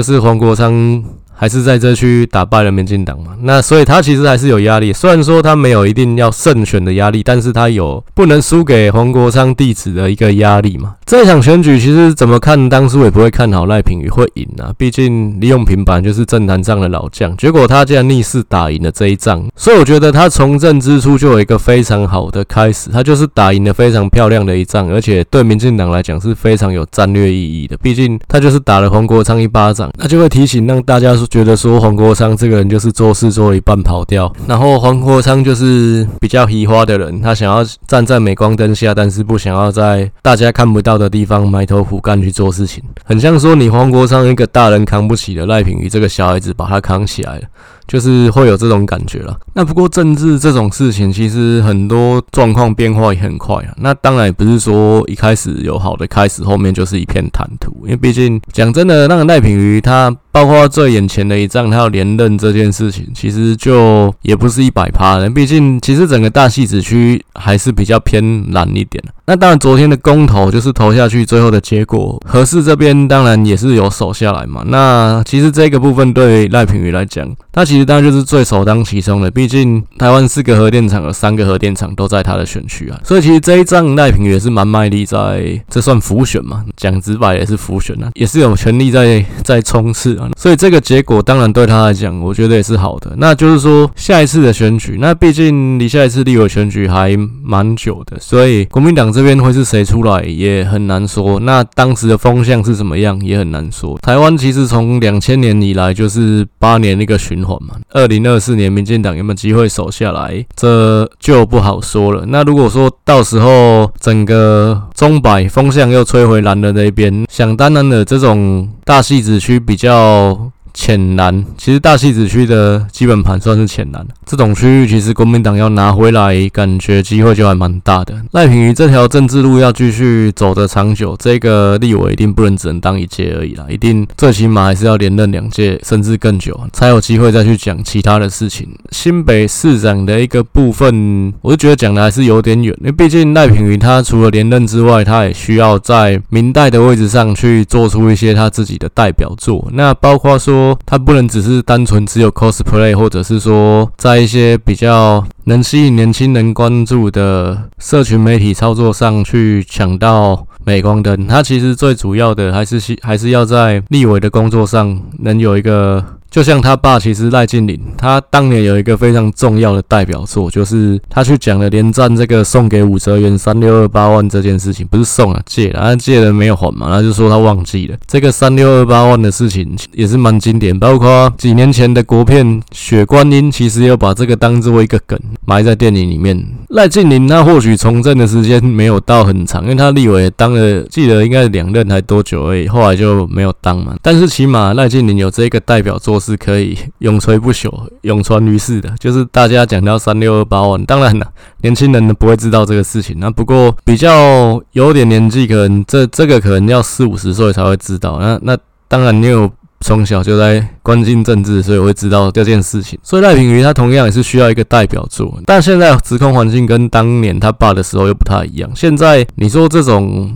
[0.00, 1.02] 是黄国昌
[1.34, 3.32] 还是在这区打败了民进党嘛？
[3.40, 4.92] 那所以他其实还是有压力。
[4.92, 10.94] 虽然说他没有一定要胜选的压力，但是他有不能输给黄国昌弟子的一个压力嘛。
[11.04, 14.72] 这场选举其实怎么看，当初也不会看好赖品妤会赢啊。
[14.78, 19.44] 毕竟李永平本来就是政坛上的老将，结果他竟然逆势打赢了这一仗。
[19.56, 27.76] 所以我觉得他从政之初就有一个非常好的开始，他就是打赢了非常漂亮的一仗，而且对民进党来讲是非常有战略意义的。
[27.78, 31.26] 毕竟他就是打了黄国昌一巴掌，那就会提醒让大家说。
[31.32, 47.44] 觉得说黄国昌这个人就是做事做一半跑掉，然后黄国昌就是比较皮花的人，他想要站在镁光灯下，但是不想要在大家看不到的地方埋头苦干去做事情，很像说你黄国昌一个大人扛不起的赖品妤这个小孩子把他扛起来了。
[47.86, 49.36] 就是会有这种感觉了。
[49.54, 53.74] 那不过政治这种事情，其实很多状况变化也很快啊。
[53.76, 57.72] 那当然也不是说一开始有好的开始，后面就是一片坦途。
[57.84, 65.28] 因为毕竟讲真的，那个赖品妤他包括最眼前的一仗，他要连任这件事情，其实就也不是一百趴的。
[65.28, 69.02] 毕竟其实整个大戏子区还是比较偏蓝一点。
[69.26, 74.62] 那当然昨天的公投就是投下去，最后的结果，核四这边当然也是有守下来嘛。
[74.66, 93.14] 那其实这个部分对赖品妤来讲，他其其实当然就是最首当其冲的，毕竟台湾四个核电厂有三个核电厂都在他的选区啊，所以其实这一仗赖平也是蛮卖力在，这算浮选嘛，讲直白也是浮选啊，也是有权力在在冲刺啊，所以这个结果当然对他来讲，我觉得也是好的。
[93.16, 101.40] 那就是说下一次的选举，那毕竟离下一次立委选举还蛮久的，所以国民党这边会是谁出来也很难说。
[101.40, 103.98] 那当时的风向是怎么样也很难说。
[104.02, 107.56] 台湾其实从两千年以来就是八年一个循环
[107.90, 112.24] 二零二四年，民进党有没有机会守下来，这就不好说了。
[112.26, 120.51] 那如果说到时候整个中摆风向又吹回蓝的那边，想当然的这种大戏子区比较。
[120.74, 128.14] 浅蓝，其实大戏子区的基本盘算是浅蓝，这种区域其实国民党要拿回来，感觉机会就还蛮大的。
[128.32, 138.66] 赖品妤这条政治路要继续走得长久，这个立委一定不能只能当一届而已啦，一定最起码还是要连任两届，甚至更久，才有机会再去讲其他的事情。
[138.90, 150.61] 新北市长的一个部分，我就觉得讲的还是有点远，因为毕竟赖品妤他除了连任之外，他也需要在民代的位置上去做出一些他自己的代表作，那包括说。
[150.84, 161.26] 它不能只是单纯只有 cosplay，或者是说在一些比较能吸引年轻人关注的社群媒体操作上去抢到镁光灯。
[161.26, 166.04] 它其实最主要的还是还是要在立委的工作上能有一个。
[166.32, 180.76] 就像他爸，其实赖清德，他当年有一个非常重要的代表作，就是他去讲了连战这个送给武则元三六二八万这件事情，不是送啊，借了，他借了没有还嘛，他就说他忘记了这个三六二八万的事情，也是蛮经典。
[180.78, 186.42] 包括几年前的国片《血观音》，其实又把这个当作一个梗埋在电影里面。
[186.70, 193.94] 赖清德他或许从政的时间没有到很长，因为他立委当了，记得应该是两任还多久而已，后来就没有当嘛。
[194.00, 196.21] 但是起码赖清德有这个代表作。
[196.22, 197.68] 是可以永垂不朽、
[198.02, 201.26] 永传于世的，就是大家讲到三六二八万，当然了，
[201.62, 203.16] 年轻人不会知道这个事情。
[203.18, 208.20] 那不过比较有点年纪，可能这 这个可能要四五十岁才会知道。
[208.20, 208.56] 那那
[208.86, 212.96] 当然，你有从小就在关心政治，所以会知道这件事情。
[213.02, 218.70] 所以赖品妤他同样也是需要一个代表作，但现在时空环境跟当年他爸的时候又不太一样。
[218.76, 220.32] 现在你说这种。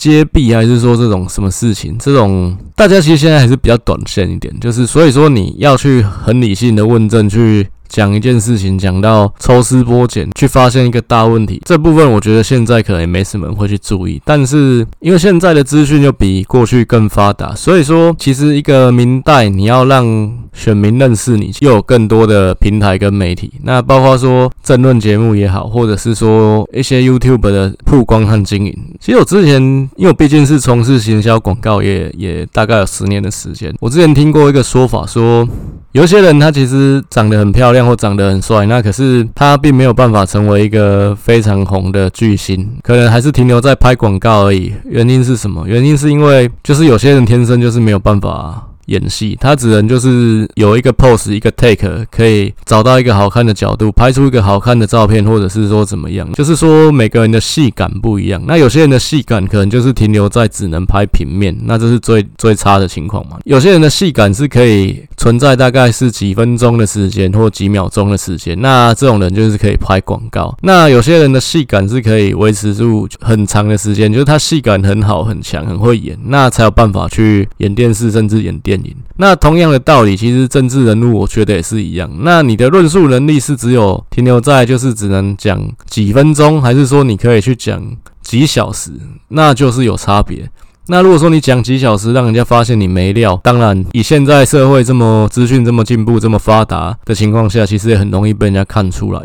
[0.00, 1.98] 接臂还是说这种什么事情？
[1.98, 7.68] 这种大家其实现在还是比较短线一点，就是所以说你要去很理性的问政去。
[7.90, 14.22] 讲一件事情，讲到抽丝剥茧，去发现一个大问题，这部分我觉得现在可能也没什么人会去注意。
[14.24, 23.52] 但是因为现在的资讯又比过去更发达，所以说其实一个民代你要让选民认识你，又有更多的平台跟媒体。
[23.64, 28.76] 那包括说政论节目也好，或者是说一些 YouTube 的曝光和经营。
[29.00, 29.60] 其实我之前
[29.96, 33.74] 因为我毕竟是从事行销广告业，也大概有十年的时间。
[33.80, 35.48] 我之前听过一个说法说。
[35.92, 44.72] 有些人他其实长得很漂亮或长得很帅，那可是他并没有办法成为一个非常红的巨星，可能还是停留在拍广告而已。
[44.84, 45.66] 原因是什么？
[45.66, 48.68] 原因是因为就是有些人天生就是没有办法。
[48.90, 58.42] 演戏，他只能就是有一个 pose，一个 take，可以找到一个好看的角度，拍出一个好看的照片，或者是说怎么样，就是说每个人的戏感不一样。
[58.46, 63.38] 那有些人的戏感可能就是停留在只能拍平面，那这是最最差的情况嘛。
[63.44, 70.56] 有些人的戏感是可以存在大概是几分钟的时间或几秒钟的时间，那这种人就是可以拍广告。
[70.62, 78.79] 那有些人的戏感是可以维持住很长的时间，就是他戏感很好、很强、很会演，那才有办法去演电视，甚至演电
[79.16, 82.10] 那同样的道理，其实政治人物我觉得也是一样。
[82.20, 87.82] 那你的论述能力是只有停留在就是只能讲几分钟，还是说你可以去讲
[88.22, 88.92] 几小时？
[89.28, 90.50] 那就是有差别。
[90.90, 99.22] 那如果说你讲几小时，让人家发现你没料，当然以现在社会这么资讯这么进步、这么发达的情况下，其实也很容易被人家看出来。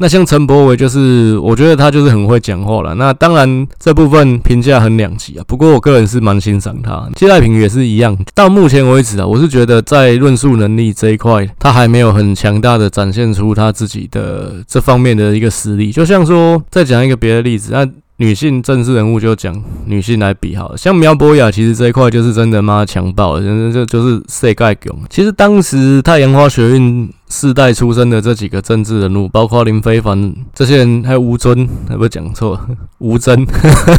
[0.00, 2.94] 那像陈柏惟，就是我觉得他就是很会讲话了。
[2.94, 7.10] 那当然这部分评价很两极啊，不过我个人是蛮欣赏他。
[7.16, 15.90] 谢赖品妤也是一样，到目前为止啊，我是觉得在论述能力这一块，他还没有很强大的展现出他自己的这方面的一个实力。
[15.90, 17.84] 就像说，再讲一个别的例子，那。
[18.20, 19.54] 女性政治人物就讲
[19.86, 24.76] 女性来比好了，像苗博雅，其实这一块就是真的妈强爆了，真的就就是世界强。
[25.08, 32.60] 其实当时太阳花学运世代出身的这几个政治人物，包括林非凡这些人，还有吴尊，还不讲错，
[32.98, 33.46] 吴峥，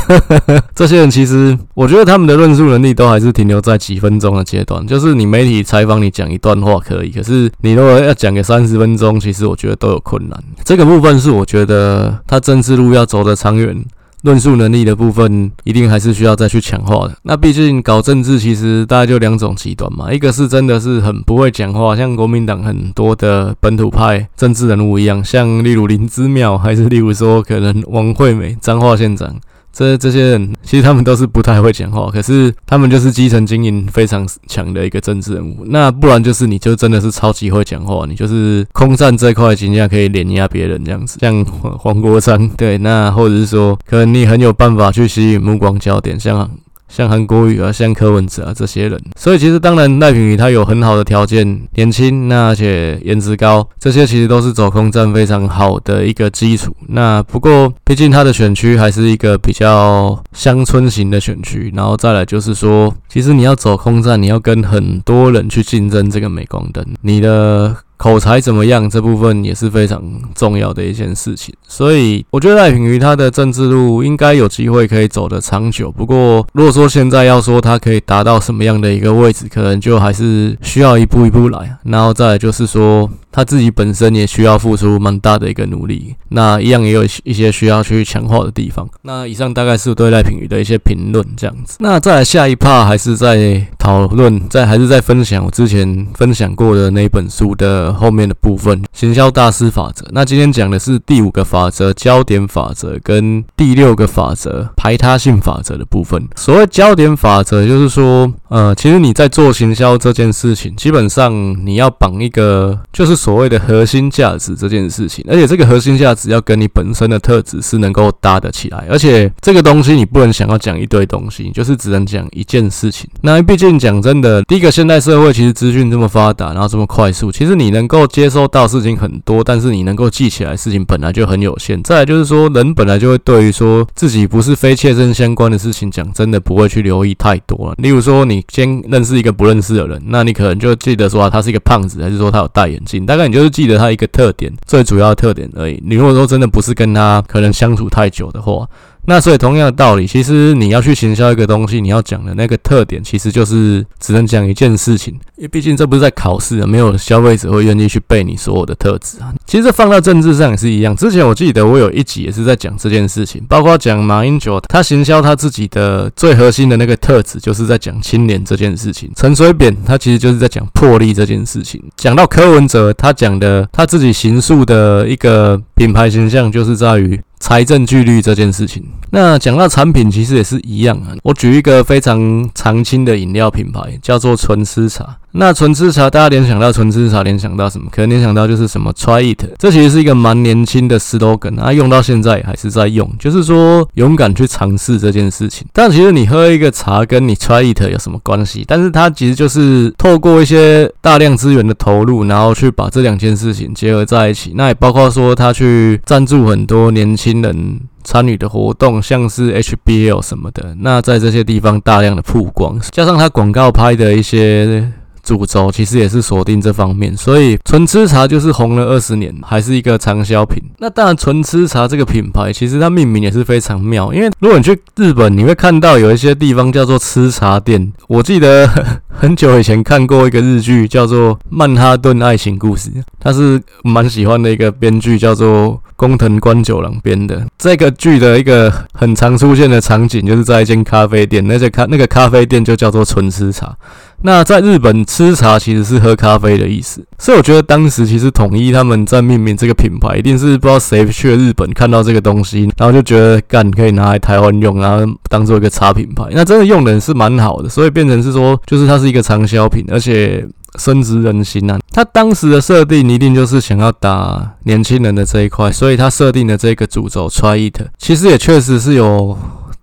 [0.76, 10.38] 这些人其实我觉得他们的论述能力都还是停留在几分钟的阶段，就是你媒体采访你讲一段话可以，可是你如果要讲个三十分钟，其实我觉得都有困难。
[10.66, 13.82] 这个部分是我觉得他政治路要走得长远。
[14.24, 17.16] 论述能力的部分，一定还是需要再去强化的。
[17.24, 20.12] 那毕竟搞政治，其实大概就两种极端嘛。
[20.12, 29.36] 一个是真的是很不会讲话，像国民党很多的本土派政治人物一样，像例如林之妙，还是例如说可能王惠美，彰化县长。
[29.72, 35.66] 这这些人其实他们都是不太会讲话，可是他们就是基层经营非常强的一个政治人物。
[35.68, 41.18] 那不然就是你就真的是超级会讲话，你就是空战这块，情况下可以碾压别人这样子。
[41.22, 46.50] 像黄国昌，对，那或者是说，可能你很有办法去吸引目光焦点，像。
[46.90, 56.76] 像韩国瑜啊，像柯文哲啊这些人，所以其实当然赖品妤他有很好的条件，年轻，那而且颜值高，这些其实都是走空战非常好的一个基础。
[56.88, 67.76] 那不过毕竟他的选区还是一个比较乡村型的选区，然后再来就是说，其实你要走空战，你要跟很多人去竞争这个镁光灯，你的。
[68.00, 68.90] 口才怎么样？
[68.90, 70.02] 这部分也是非常
[70.34, 75.92] 重要的一件事情，所以我觉得赖品妤他的政治路应该有机会可以走得长久。
[75.92, 81.78] 不过，如果说现在要说他可以达到什么样的一个位置，可能就还是需要一步一步来。
[81.84, 83.10] 然后再来就是说。
[83.32, 88.90] 他自己本身也需要付出蛮大的一个努力，那一样也有一些需要去强化的地方。
[89.04, 91.78] 那以上大概是对赖品妤的一些评论，这样子。
[91.80, 100.06] 那再来下一 part 还是在讨论，在还是在分享我之前分享过的那本书的后面的部分——行销大师法则。
[100.12, 106.28] 那今天讲的是第五个法则——焦点法则，跟第六个法则——排他性法则的部分。
[106.36, 111.32] 所谓焦点法则，就是说，呃，其实你在做行销这件事情，基本上
[111.64, 113.20] 你要绑一个，就是。
[113.20, 123.10] 所谓的核心价值这件事情，而且这个核心价值要跟你本身的特质是能够搭得起来，而且这个东西你不能想要讲一堆东西，就是只能讲一件事情。
[123.22, 131.84] 那毕竟讲真的，第一个现代社会其实资讯这么发达，然后这么快速，其实你能够接收到事情很多，但是你能够记起来事情本来就很有限。
[131.84, 137.76] 再来就是说，人本来就会对于说自己不是非切身相关的事情，讲真的不会去留意太多了。
[137.80, 143.06] 例如说，你先认识一个不认识的人，那你可能就记得说，他是一个胖子，还是说他有戴眼镜？
[143.06, 145.82] 大概你就是记得他一个特点，最主要的特点而已。
[145.86, 148.68] 你如果说真的不是跟他可能相处太久的话。
[149.10, 159.34] 那所以同样的道理，其实你要去行销一个东西，你要讲的那个特点，其实就是只能讲一件事情，因为毕竟这不是在考试啊，没有消费者会愿意去背你所有的特质啊。
[159.48, 160.96] 其实放到政治上也是一样。
[160.96, 169.12] 之前我记得我有一集也是在讲这件事情，包括讲马英九他行销他自己的最核心的那个特质，就是在讲清廉这件事情。
[169.16, 171.82] 陈水扁他其实就是在讲魄力这件事情。
[171.98, 177.20] 讲到柯文哲，他讲的他自己行塑的一个品牌形象，就是在于。
[177.40, 181.16] 财政纪律这件事情，那讲到产品，其实也是一样啊。
[181.24, 185.18] 我举一个非常常青的饮料品牌，叫做纯思茶。
[185.32, 187.88] 那纯吃茶，大家联想到纯吃茶，联想到什么？
[187.92, 189.44] 可能联想到就是什么 “Try it”。
[189.60, 195.68] 这其实是一个蛮年轻的 slogan，啊，用到现在还是在用，就是说勇敢去尝试这件事情。
[195.72, 198.66] 但其实你喝一个茶，跟你 “Try it” 有什么关系？
[198.68, 204.54] 但是它其实就是透过一些大量资源的投入，然后去把这两件事情结合在一起。
[204.56, 210.76] 那也包括说，他去赞助很多年轻人参与的活动，像是 HBL 什么的。
[210.80, 214.92] 那在这些地方大量的曝光，加上他广告拍的一些。
[215.30, 220.60] 主轴其实也是锁定这方面，所以纯吃茶就是红了二十年，还是一个畅销品。
[220.80, 227.94] 那当然，纯吃茶这个品牌其实它命名也是非常妙，因为如果你去日本，你会看到有一些地方叫做吃茶店。
[228.08, 228.68] 我记得
[229.14, 237.46] 很久以前看过一个日剧，叫做《曼哈顿爱情故事》，它是蛮喜欢的一个编剧，叫做工藤官九郎编的。
[237.60, 243.78] 这个剧的一个很常出现的场景，就是在一间咖啡店，那些咖那个咖啡店就叫做纯吃茶。
[244.22, 256.26] 那在日本吃茶其实是喝咖啡的意思，所以我觉得当时其实统一他们在命名这个品牌，一定是不知道谁去了日本看到这个东西，然后就觉得干可以拿来台湾用，然后当做一个茶品牌。
[256.32, 260.46] 那真的用的人是蛮好的，所以变成是说，就是它是一个畅销品，而且
[260.78, 261.80] 深植人心啊。
[261.92, 269.38] 他当时的设定一定就是想要打年轻人的这一块，所以他设定的这个主轴 Try It，其实也确实是有。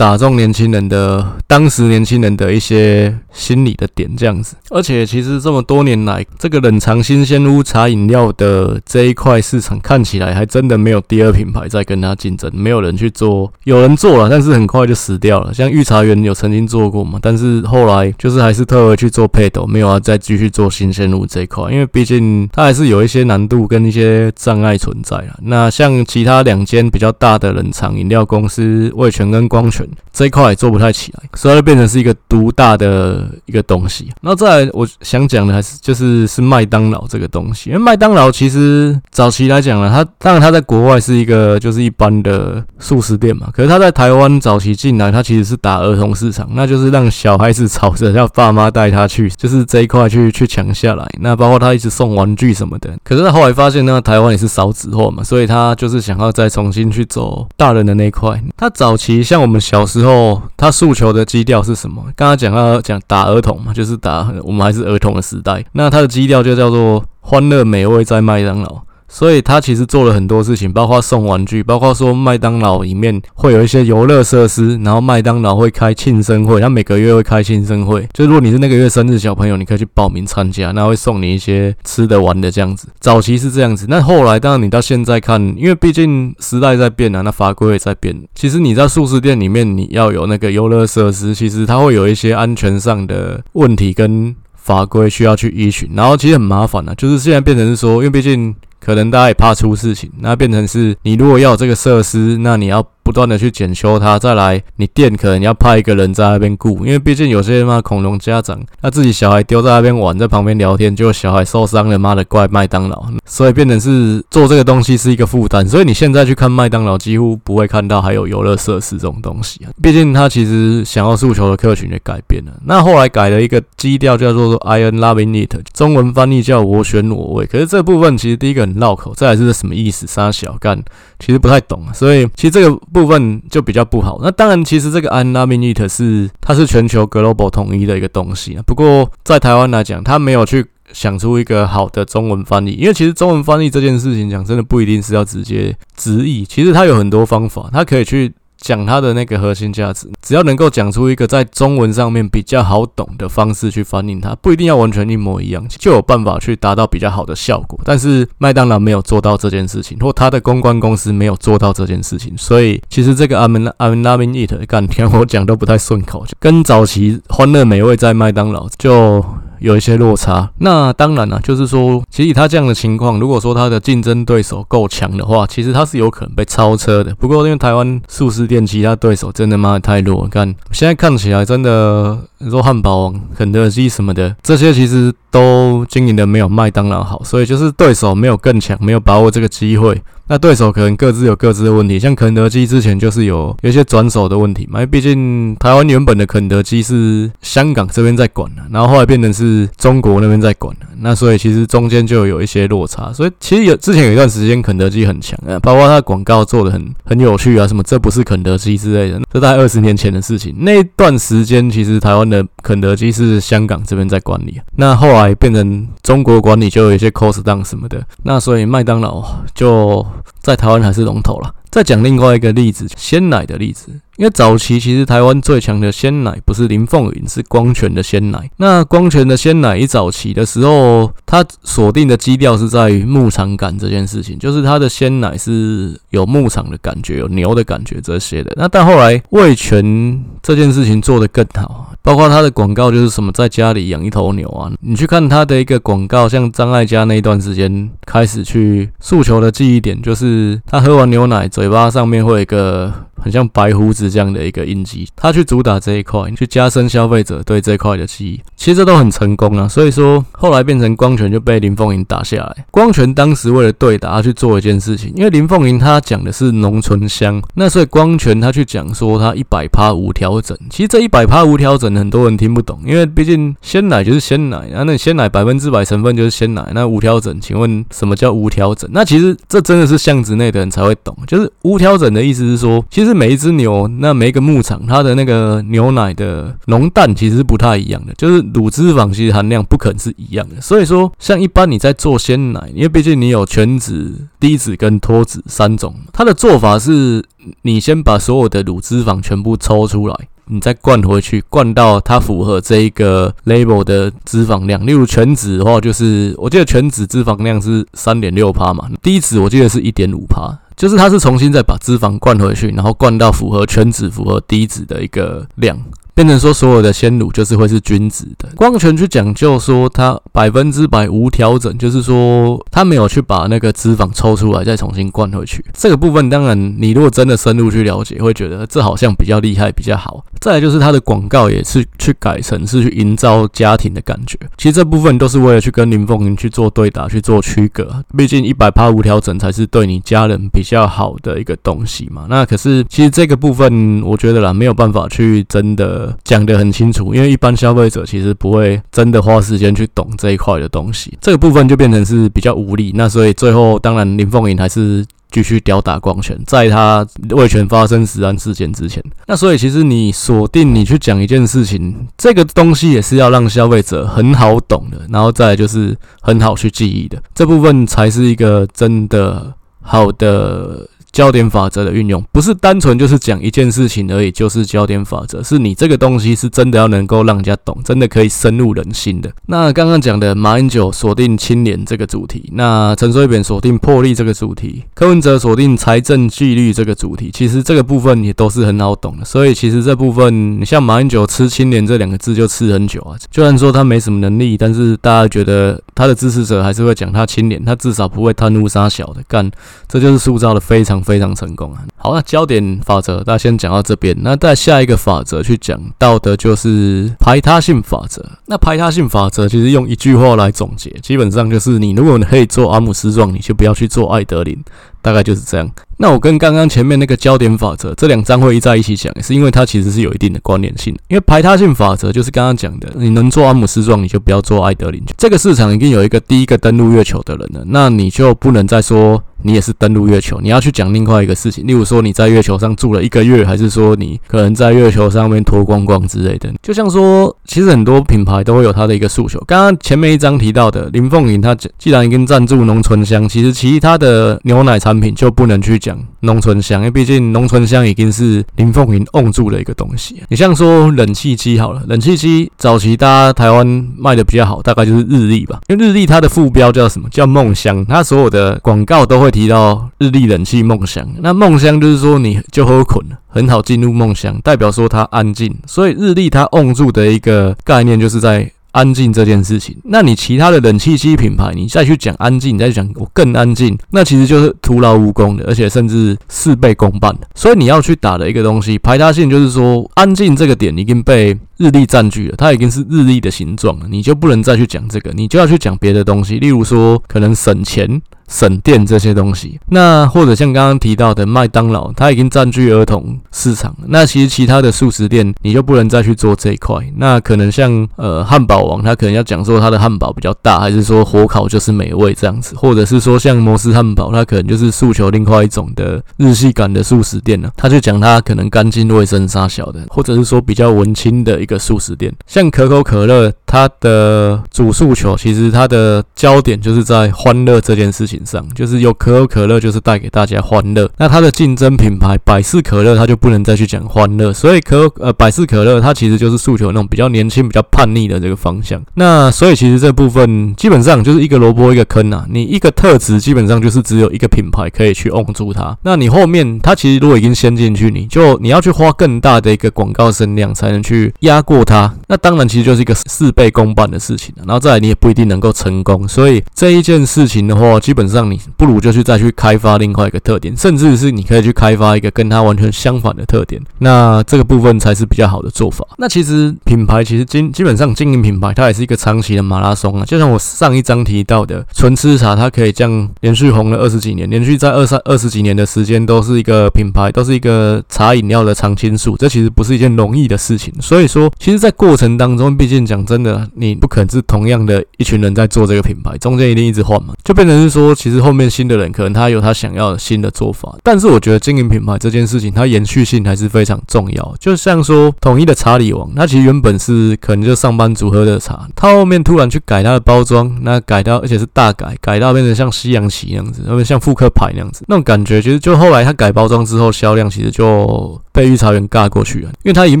[0.02, 15.54] 打中年轻人的当时年轻人的一些心理的点这样子，而且其实这么多年来，这个冷藏新鲜屋茶饮料的这一块市场看起来还真的没有第二品牌在跟他竞争，没有人去做，有人做了，但是很快就死掉了。
[15.54, 25.38] 像御茶园有曾经做过嘛，但是后来就是还是特别去做配斗，没有要再继续做新鲜屋这一块，因为毕竟它还是有一些难度跟一些障碍存在了。
[25.42, 29.88] 那像其他两间比较大的冷藏饮料公司，味全跟光泉。
[30.12, 34.10] 这一块也做不太起来，所以就变成是一个独大的一个东西。
[34.20, 51.08] 那再来，我想讲的还是就是是麦当劳这个东西，因为麦当劳其实早期来讲呢，它当然它在国外是一个就是一般的速食店嘛，可是它在台湾早期进来，它其实是打儿童市场，那就是让小孩子吵着要爸妈带他去，就是这一块去去抢下来。
[51.20, 58.40] 那包括他一直送玩具什么的，可是他后来发现呢，台湾也是少子化嘛，所以他就是想要再重新去走大人的那一块。
[58.56, 62.04] 他早期像我们小时候，他诉求的基调是什么？
[62.14, 65.64] 刚刚讲到讲打儿童嘛，就是打我们还是儿童的时代。
[65.72, 68.82] 那他的基调就叫做欢乐美味在麦当劳。
[69.12, 82.88] 所以他其实做了很多事情，包括送玩具，包括说麦当劳里面会有一些游乐设施，然后麦当劳会开庆生会，他每个月会开庆生会，就如果你是那个月生日小朋友，你可以去报名参加，那会送你一些吃的玩的这样子。
[83.00, 88.16] 早期是这样子，那后来当然你到现在看，因为毕竟时代在变啊，那法规也在变。
[88.34, 98.54] 其实你在素食店里面你要有那个游乐设施，其实它会有一些安全上的问题跟法规需要去依循，然后其实很麻烦啊，就是现在变成是说，因为毕竟。
[98.84, 102.84] 可能大家也怕出事情，那变成是你如果要有这个设施，那你要。
[103.02, 115.66] 不断的去检修它，再来你店可能要派一个人在那边顾，因为毕竟有些妈恐龙家长，他自己小孩丢在那边玩，在旁边聊天，结果小孩受伤了，妈的怪麦当劳，所以变成是做这个东西是一个负担。
[115.66, 119.70] 所以你现在去看麦当劳，几乎不会看到还有游乐设施这种东西啊。
[119.82, 122.52] 毕竟他其实想要诉求的客群也改变了。
[122.64, 127.46] 那后来改了一个基调，叫做 I am loving it，中文翻译叫我选我为。
[127.46, 130.06] 可是这部分其实第一个很绕口，再来是什么意思？
[130.06, 130.80] 三小干，
[131.18, 131.82] 其实不太懂。
[131.92, 132.78] 所以其实这个。
[132.92, 134.20] 部分就比较不好。
[134.22, 138.62] 那当然，其实这个 I'm loving it 是它是全球 global 统一的一个东西啊。
[138.66, 148.32] 不过在台湾来讲，它没有去想出一个好的中文翻译，因为其实中文翻译这件事情讲真的不一定是要直接直译，其实它有很多方法，它可以去。
[148.62, 157.78] 讲它的那个核心价值，只要能够讲出一个在中文上面比较好懂的方式去翻译它，不一定要完全一模一样，就有办法去达到比较好的效果。
[157.84, 169.24] 但是麦当劳没有做到这件事情，或他的公关公司没有做到这件事情，所以其实这个 I'm I'm loving it，干，听我讲都不太顺口，跟早期欢乐美味在麦当劳就。
[169.62, 177.14] 有一些落差，那当然了，就是说，其实他这样的情况，如果说他的竞争对手够强的话，其实他是有可能被超车的。
[177.14, 190.02] 不过，因为台湾速食店其他对手真的妈的太弱，看现在看起来真的，你说汉堡王、肯德基什么的，这些其实都经营的没有麦当劳好，所以就是对手没有更强，没有把握这个机会。
[190.32, 210.54] 那对手可能各自有各自的问题，像肯德基之前就是有有些转手的问题嘛，因为毕竟台湾原本的肯德基是香港这边在管的，然后后来变成是中国那边在管的，那所以其实中间就有一些落差，所以其实有之前有一段时间肯德基很强啊，包括它广告做的很很有趣啊，什么这不是肯德基之类的，这大概二十年前的事情。
[210.56, 219.22] 那段时间其实台湾的肯德基是香港这边在管理，那后来变成中国管理就有一些 cost down 什么的，那所以麦当劳
[219.54, 220.06] 就。
[220.40, 221.54] 在台湾还是龙头了。
[221.70, 223.88] 再讲另外一个例子，鲜奶的例子。
[224.16, 228.50] 因为早期其实台湾最强的鲜奶不是林凤营，是光泉的鲜奶。
[228.56, 238.52] 那光泉的鲜奶一早期的时候，它锁定的基调是在于牧场感这件事情，就是它的鲜奶是有牧场的感觉，有牛的感觉这些的。
[238.56, 241.88] 那但后来味全这件事情做得更好。
[242.04, 259.68] 包括他的广告就是什么在家里养一头牛啊，你去看他的一个广告，像张艾嘉那一段时间开始去诉求的记忆点，就是他喝完牛奶，嘴巴上面会有一个很像白胡子是这样的一个印记，他去主打这一块，去加深消费者对这一块的记忆，其实这都很成功啊。
[259.68, 262.64] 所以说后来变成光泉就被林凤营打下来。
[262.70, 270.56] 光泉当时为了对打，他去做一件事情，因为林凤营他讲的是浓醇香，那所以光泉他去讲说他一百趴无调整。
[270.70, 278.88] 其实这一百趴无调整很多人听不懂，因为毕竟鲜奶就是鲜奶啊，那鲜奶百分之百成分就是鲜奶，那无调整，请问什么叫无调整？
[278.92, 290.60] 那其实这真的是巷子内的人才会懂，就是无调整的意思是说，其实每一只牛，那每一个牧场，它的那个牛奶的浓淡其实不太一样的，就是乳脂肪其实含量不可能是一样的。
[290.60, 297.24] 所以说，像一般你在做鲜奶，因为毕竟你有全脂、低脂跟脱脂三种，它的做法是，
[297.62, 300.16] 你先把所有的乳脂肪全部抽出来。
[300.46, 304.84] 你再灌回去，灌到它符合这一个 label 的脂肪量。
[304.84, 315.78] 例如全脂的话，就是我记得全脂脂肪量是三点六帕嘛，低脂我记得是一点五帕，就是它是重新再把脂肪灌回去，然后灌到符合全脂、符合低脂的一个量。
[316.14, 325.64] 变成说所有的鲜乳就是会是均质的，光泉去讲究说它百分之百无调整，就是说它没有去把那个脂肪抽出来再重新灌回去。
[325.72, 330.22] 这个部分当然你如果真的深入去了解，会觉得这好像比较厉害比较好。
[330.38, 342.26] 再来就是它的广告也是去改成是去营造家庭的感觉，其实这部分都是为了去跟林凤营去做对打去做区隔，毕竟一百趴无调整才是对你家人比较好的一个东西嘛。
[342.28, 346.01] 那可是其实这个部分我觉得啦没有办法去真的。
[346.24, 352.92] 讲得很清楚，因为一般消费者其实不会真的花时间去懂这一块的东西，这个部分就变成是比较无力。
[352.94, 359.02] 那所以最后，当然林凤营还是继续吊打光权，在他味全发生实案事件之前。
[359.26, 370.88] 那所以其实你锁定你去讲一件事情，这个东西也是要让消费者很好懂的，然后再就是很好去记忆的，这部分才是一个真的好的。
[371.12, 379.30] 焦点法则的运用不是单纯就是讲一件事情而已，就是焦点法则，是你这个东西是真的要能够让人家懂，真的可以深入人心的。
[379.46, 389.24] 那刚刚讲的马英九锁定清廉这个主题，那陈水扁锁定魄力这个主题，柯文哲锁定财政纪律这个主题，其实这个部分也都是很好懂的。
[389.26, 393.18] 所以其实这部分，你像马英九吃清廉这两个字就吃很久啊。
[393.30, 399.50] 就算说他没什么能力，但是大家觉得他的支持者还是会讲他清廉，他至少不会贪污杀小的干，
[399.86, 401.01] 这就是塑造的非常。
[401.02, 401.82] 非常成功啊！
[401.96, 404.16] 好，那焦点法则大家先讲到这边。
[404.20, 408.24] 那在下一个法则去讲到的就是排他性法则。
[408.46, 414.58] 那排他性法则其实用一句话来总结，基本上就是你如果你可以做阿姆斯壮，你就不要去做艾德林，
[415.02, 415.70] 大概就是这样。
[415.98, 420.92] 那我跟刚刚前面那个焦点法则这两章会一在一起讲，是因为它其实是有一定的关联性。
[421.08, 425.00] 因为排他性法则就是刚刚讲的，你能做阿姆斯壮，你就不要做艾德林。
[425.16, 429.22] 这个市场已经有一个第一个登陆月球的人了，那你就不能再说。
[429.44, 436.48] 你也是登陆月球，你要去讲另外一个事情，例如说你在月球上住了一个月，还是说你可能在月球上面脱光光之类的。
[436.62, 439.42] 就像说，其实很多品牌都会有它的一个诉求。
[439.44, 450.22] 刚刚前面一章提到的林凤营，他既然已经赞助浓醇香，其实其他的牛奶茶产品就不能去讲浓醇香，因为毕竟浓醇香已经是林凤营 on 住的一个东西。
[450.28, 453.66] 你像说冷气机好了，冷气机早期大家台湾
[453.96, 457.08] 卖的比较好，大概就是日立吧，因为日立它的副标叫什么？
[457.10, 459.32] 叫梦香，它所有的广告都会。
[459.32, 469.76] 提到日立冷气梦香，那梦香就是说你就喝困，很好进入梦乡，代表说它安静，所以日立它 on 住的一个概念就是在安静这件事情。
[469.84, 477.28] 那你其他的冷气机品牌，你再去讲安静，你再讲我更安静，那其实就是徒劳无功的，而且甚至事倍功半的。
[477.34, 488.02] 所以你要去打的一个东西，排他性就是说安静这个点已经被日立占据了，它已经是日立的形状了，你就不能再去讲这个，你就要去讲别的东西，例如说可能省钱。
[488.28, 493.74] 省电这些东西，那或者像刚刚提到的麦当劳，它已经占据儿童市场。
[493.86, 496.76] 那其实其他的速食店，你就不能再去做这一块。
[496.96, 507.50] 那可能像呃汉堡王，它可能要讲说它的汉堡比较大，还是说火烤就是美味这样子，或者是说像摩斯汉堡，它可能就是诉求另外一种的日系感的速食店呢。
[507.56, 512.12] 他就讲它可能干净卫生杀小的，或者是说比较文青的一个速食店。
[512.26, 518.11] 像可口可乐，它的主诉求其实它的焦点就是在欢乐这件事情。
[518.24, 520.90] 上就是有可口可乐，就是带给大家欢乐。
[520.98, 524.32] 那它的竞争品牌百事可乐，它就不能再去讲欢乐。
[524.32, 528.82] 所以可呃百事可乐，它其实就是诉求那种比较年轻、比较叛逆的这个方向。
[528.94, 532.26] 那所以其实这部分基本上就是一个萝卜一个坑啊。
[532.28, 535.76] 你一个特质基本上就是只有一个品牌可以去 on 住它。
[535.82, 541.92] 那你后面它其实如果已经先进去，你就你要去花更大的一个广告声量才能去压过它。
[542.08, 544.34] 那当然其实就是一个事倍功半的事情。
[544.46, 546.06] 然后再来你也不一定能够成功。
[546.08, 553.62] 所以这一件事情的话，基本本上你不如就去再去开发另外一个特点，甚至是你可以去开发一个跟它完全相反的特点。
[553.78, 555.86] 那这个部分才是比较好的做法。
[555.98, 560.04] 那其实品牌其实基基本上经营品牌，它也是一个长期的马拉松啊。
[560.04, 569.16] 就像我上一章提到的，纯吃茶它可以这样连续红了二十几年，连续在二三二十几年的时间都是一个品牌，都是一个茶饮料的常青树。
[569.16, 570.72] 这其实不是一件容易的事情。
[570.80, 580.76] 所以说，其实，在过程当中，毕竟讲真的，你不可能是同样的一群人在做这个品牌，中间一定一直换嘛，就变成是说，其实后面新的人可能他有他想要的新的做法。
[580.82, 584.34] 但是我觉得经营品牌这件事情，它延续性还是非常重要。
[584.38, 600.00] 就像说统一的茶里王，它其实原本是可能就上班族喝的茶，它后面突然去改它的包装，那改到而且是大改，改到变成像西洋棋那样子，有点像复刻牌那样子，那种感觉其实就后来它改包装之后，销量其实就被御茶园尬过去了，因为它已经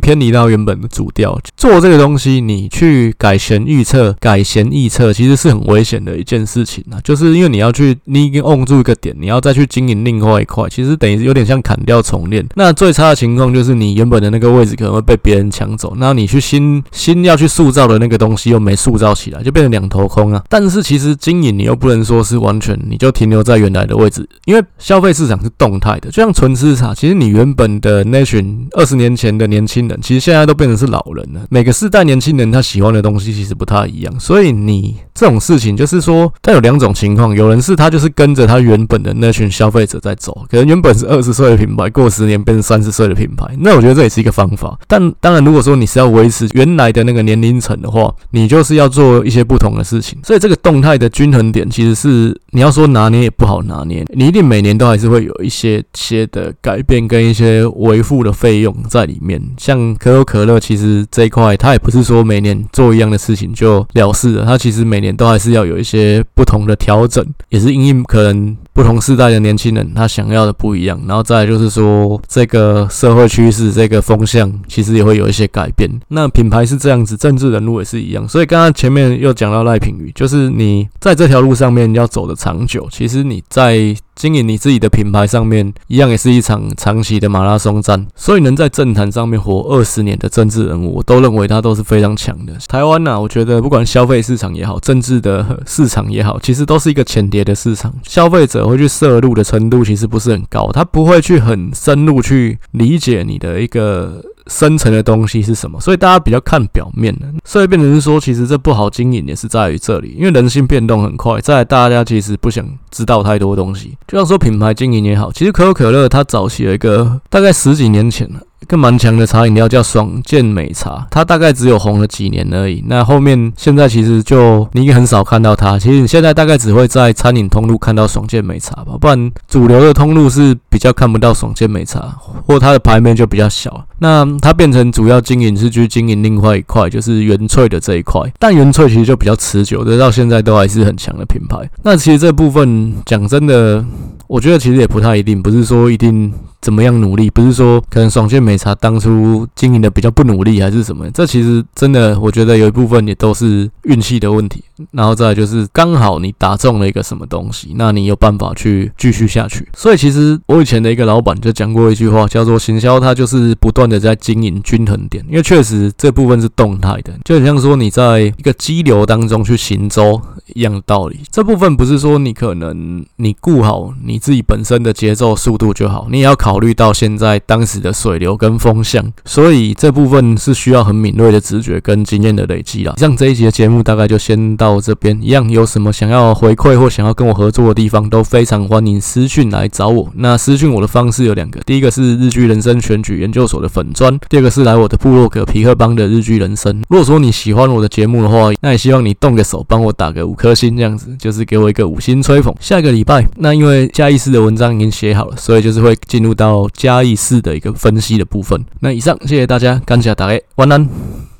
[0.00, 1.38] 偏离到原本的主调。
[1.56, 6.98] 做这个东西，你去改弦预测、改弦预测，其实是很危险的一件事情啊。
[7.02, 12.46] 就是因为你要去，你已经瓮住一个点，你要再去经营另外一块，其实等于有点像砍掉重练。
[12.54, 20.42] 那最差的情况就是你原本的那个位置可能会被别人抢走，那你去新新要去塑造的那个东西又没塑造起来，就变成两头空啊。
[20.48, 26.10] 但是其实经营你又不能说是完全你就停留在原来的位置，因为消费市场是动态的。
[26.10, 31.46] 就像纯吃茶，其实你原本的那群二十年前的年轻人，其实现在都变成是老人了。
[31.50, 44.78] 每个世代年轻人他喜欢的东西其实不太一样，所以你这种事情就是说，它有两种情况，有人是他就是跟着他原本的那群消费者在走，可能原本是二十岁的品牌，过十年变成三十岁的品牌，那我觉得这也是一个方法。
[44.88, 50.18] 但当然，如果说你是要维持原来的那个年龄层的话，你就是要做一些不同的事情。
[50.24, 59.38] 所以这个动态的均衡点其实是你要说拿捏也不好拿捏，你一定每年都还是会有一些些的改变跟一些维护的费用在里面。
[59.58, 75.86] 像可口可乐，其实这一块它也不是说每年做一样的事情就了事了，它其实每年都还是要有一些不同的调整，也是因应可能不同世代的年轻人他想要的不一样，然后再就是说这个社会趋势、这个风向其实也会有一些改变。
[76.08, 78.26] 那品牌是这样子，政治人物也是一样。
[78.26, 83.94] 所以刚刚前面又讲到赖品妤，就是你在这条路上面要走得长久，其实你在。
[84.16, 88.06] 经营你自己的品牌上面，一样也是一场长期的马拉松战。
[88.14, 92.52] 所以能在政坛上面活二十年的政治人物，我都认为他都是非常强的。
[92.68, 97.94] 台湾呐，我觉得不管消费市场也好，政治的市场也好，其实都是一个浅碟的市场。
[98.02, 104.24] 消费者会去摄入的程度其实不是很高，他不会去很深入去理解你的一个。
[104.46, 105.80] 深层的东西是什么？
[105.80, 111.40] 所以大家比较看表面的，所以变成是说，其实这不好经营也是在于这里，因为人性变动很快。
[111.40, 118.40] 在，大家其实不想知道太多东西，就像说品牌经营也好，其实可口可乐它早期有一个大概十几年前了。
[118.62, 122.84] 一个蛮强的茶饮料叫爽健美茶，它大概只有红了几年而已。
[122.86, 125.78] 那后面现在其实就你也很少看到它。
[125.78, 132.00] 其实你现在大概只会在餐饮通路看到爽健美茶吧，不然主流的通路是比较看不到爽健美茶，
[132.46, 133.84] 或它的牌面就比较小。
[133.98, 138.20] 那它变成主要经营是去经营另外一块，就是原萃的这一块。
[138.38, 141.58] 但原萃其实就比较持久，的到现在都还是很强的品牌。
[141.82, 143.84] 那其实这部分讲真的，
[144.26, 146.30] 我觉得其实也不太一定，不是说一定。
[146.60, 147.30] 怎么样努力？
[147.30, 151.10] 不是说可能爽健美茶当初经营的比较不努力，还是什么？
[151.10, 154.62] 这其实真的，我觉得有一部分也都是运气的问题。
[154.92, 159.68] 然后再就是刚好你打中了一个什么东西，那你有办法去继续下去。
[159.76, 170.18] 所以其实我以前的一个老板就讲过一句话，叫做行销它就是不断的在经营均衡点，因为确实这部分是动态的，就很像说你在一个激流当中去行舟
[170.54, 171.20] 一样的道理。
[171.30, 176.49] 这部分不是说你可能你顾好你自己本身的节奏速度就好，你也要考。
[176.50, 182.92] 考虑到现在当时的水流跟风向，所以这部分是需要很敏锐的直觉跟经验的累积啦。
[182.96, 190.10] 像这一集的节目大概就先到这边，一样有什么想要回馈或想要跟我合作的地方，都非常欢迎私讯来找我。
[190.16, 196.82] 那私讯我的方式有两个，第一个是日剧人生选举研究所的粉砖，第二个是来我的部落格皮克邦的日剧人生。
[196.88, 202.52] 如果说你喜欢我的节目的话，那也希望你动个手帮我打个五颗星，这样子就是给我一个五星吹捧。
[202.58, 208.64] 下个礼拜，那因为嘉义市的文章已经写好了，所以就是会进入到嘉义市的一个分析的部分。
[208.80, 210.88] 那以上，谢谢大家，感谢大家，晚安。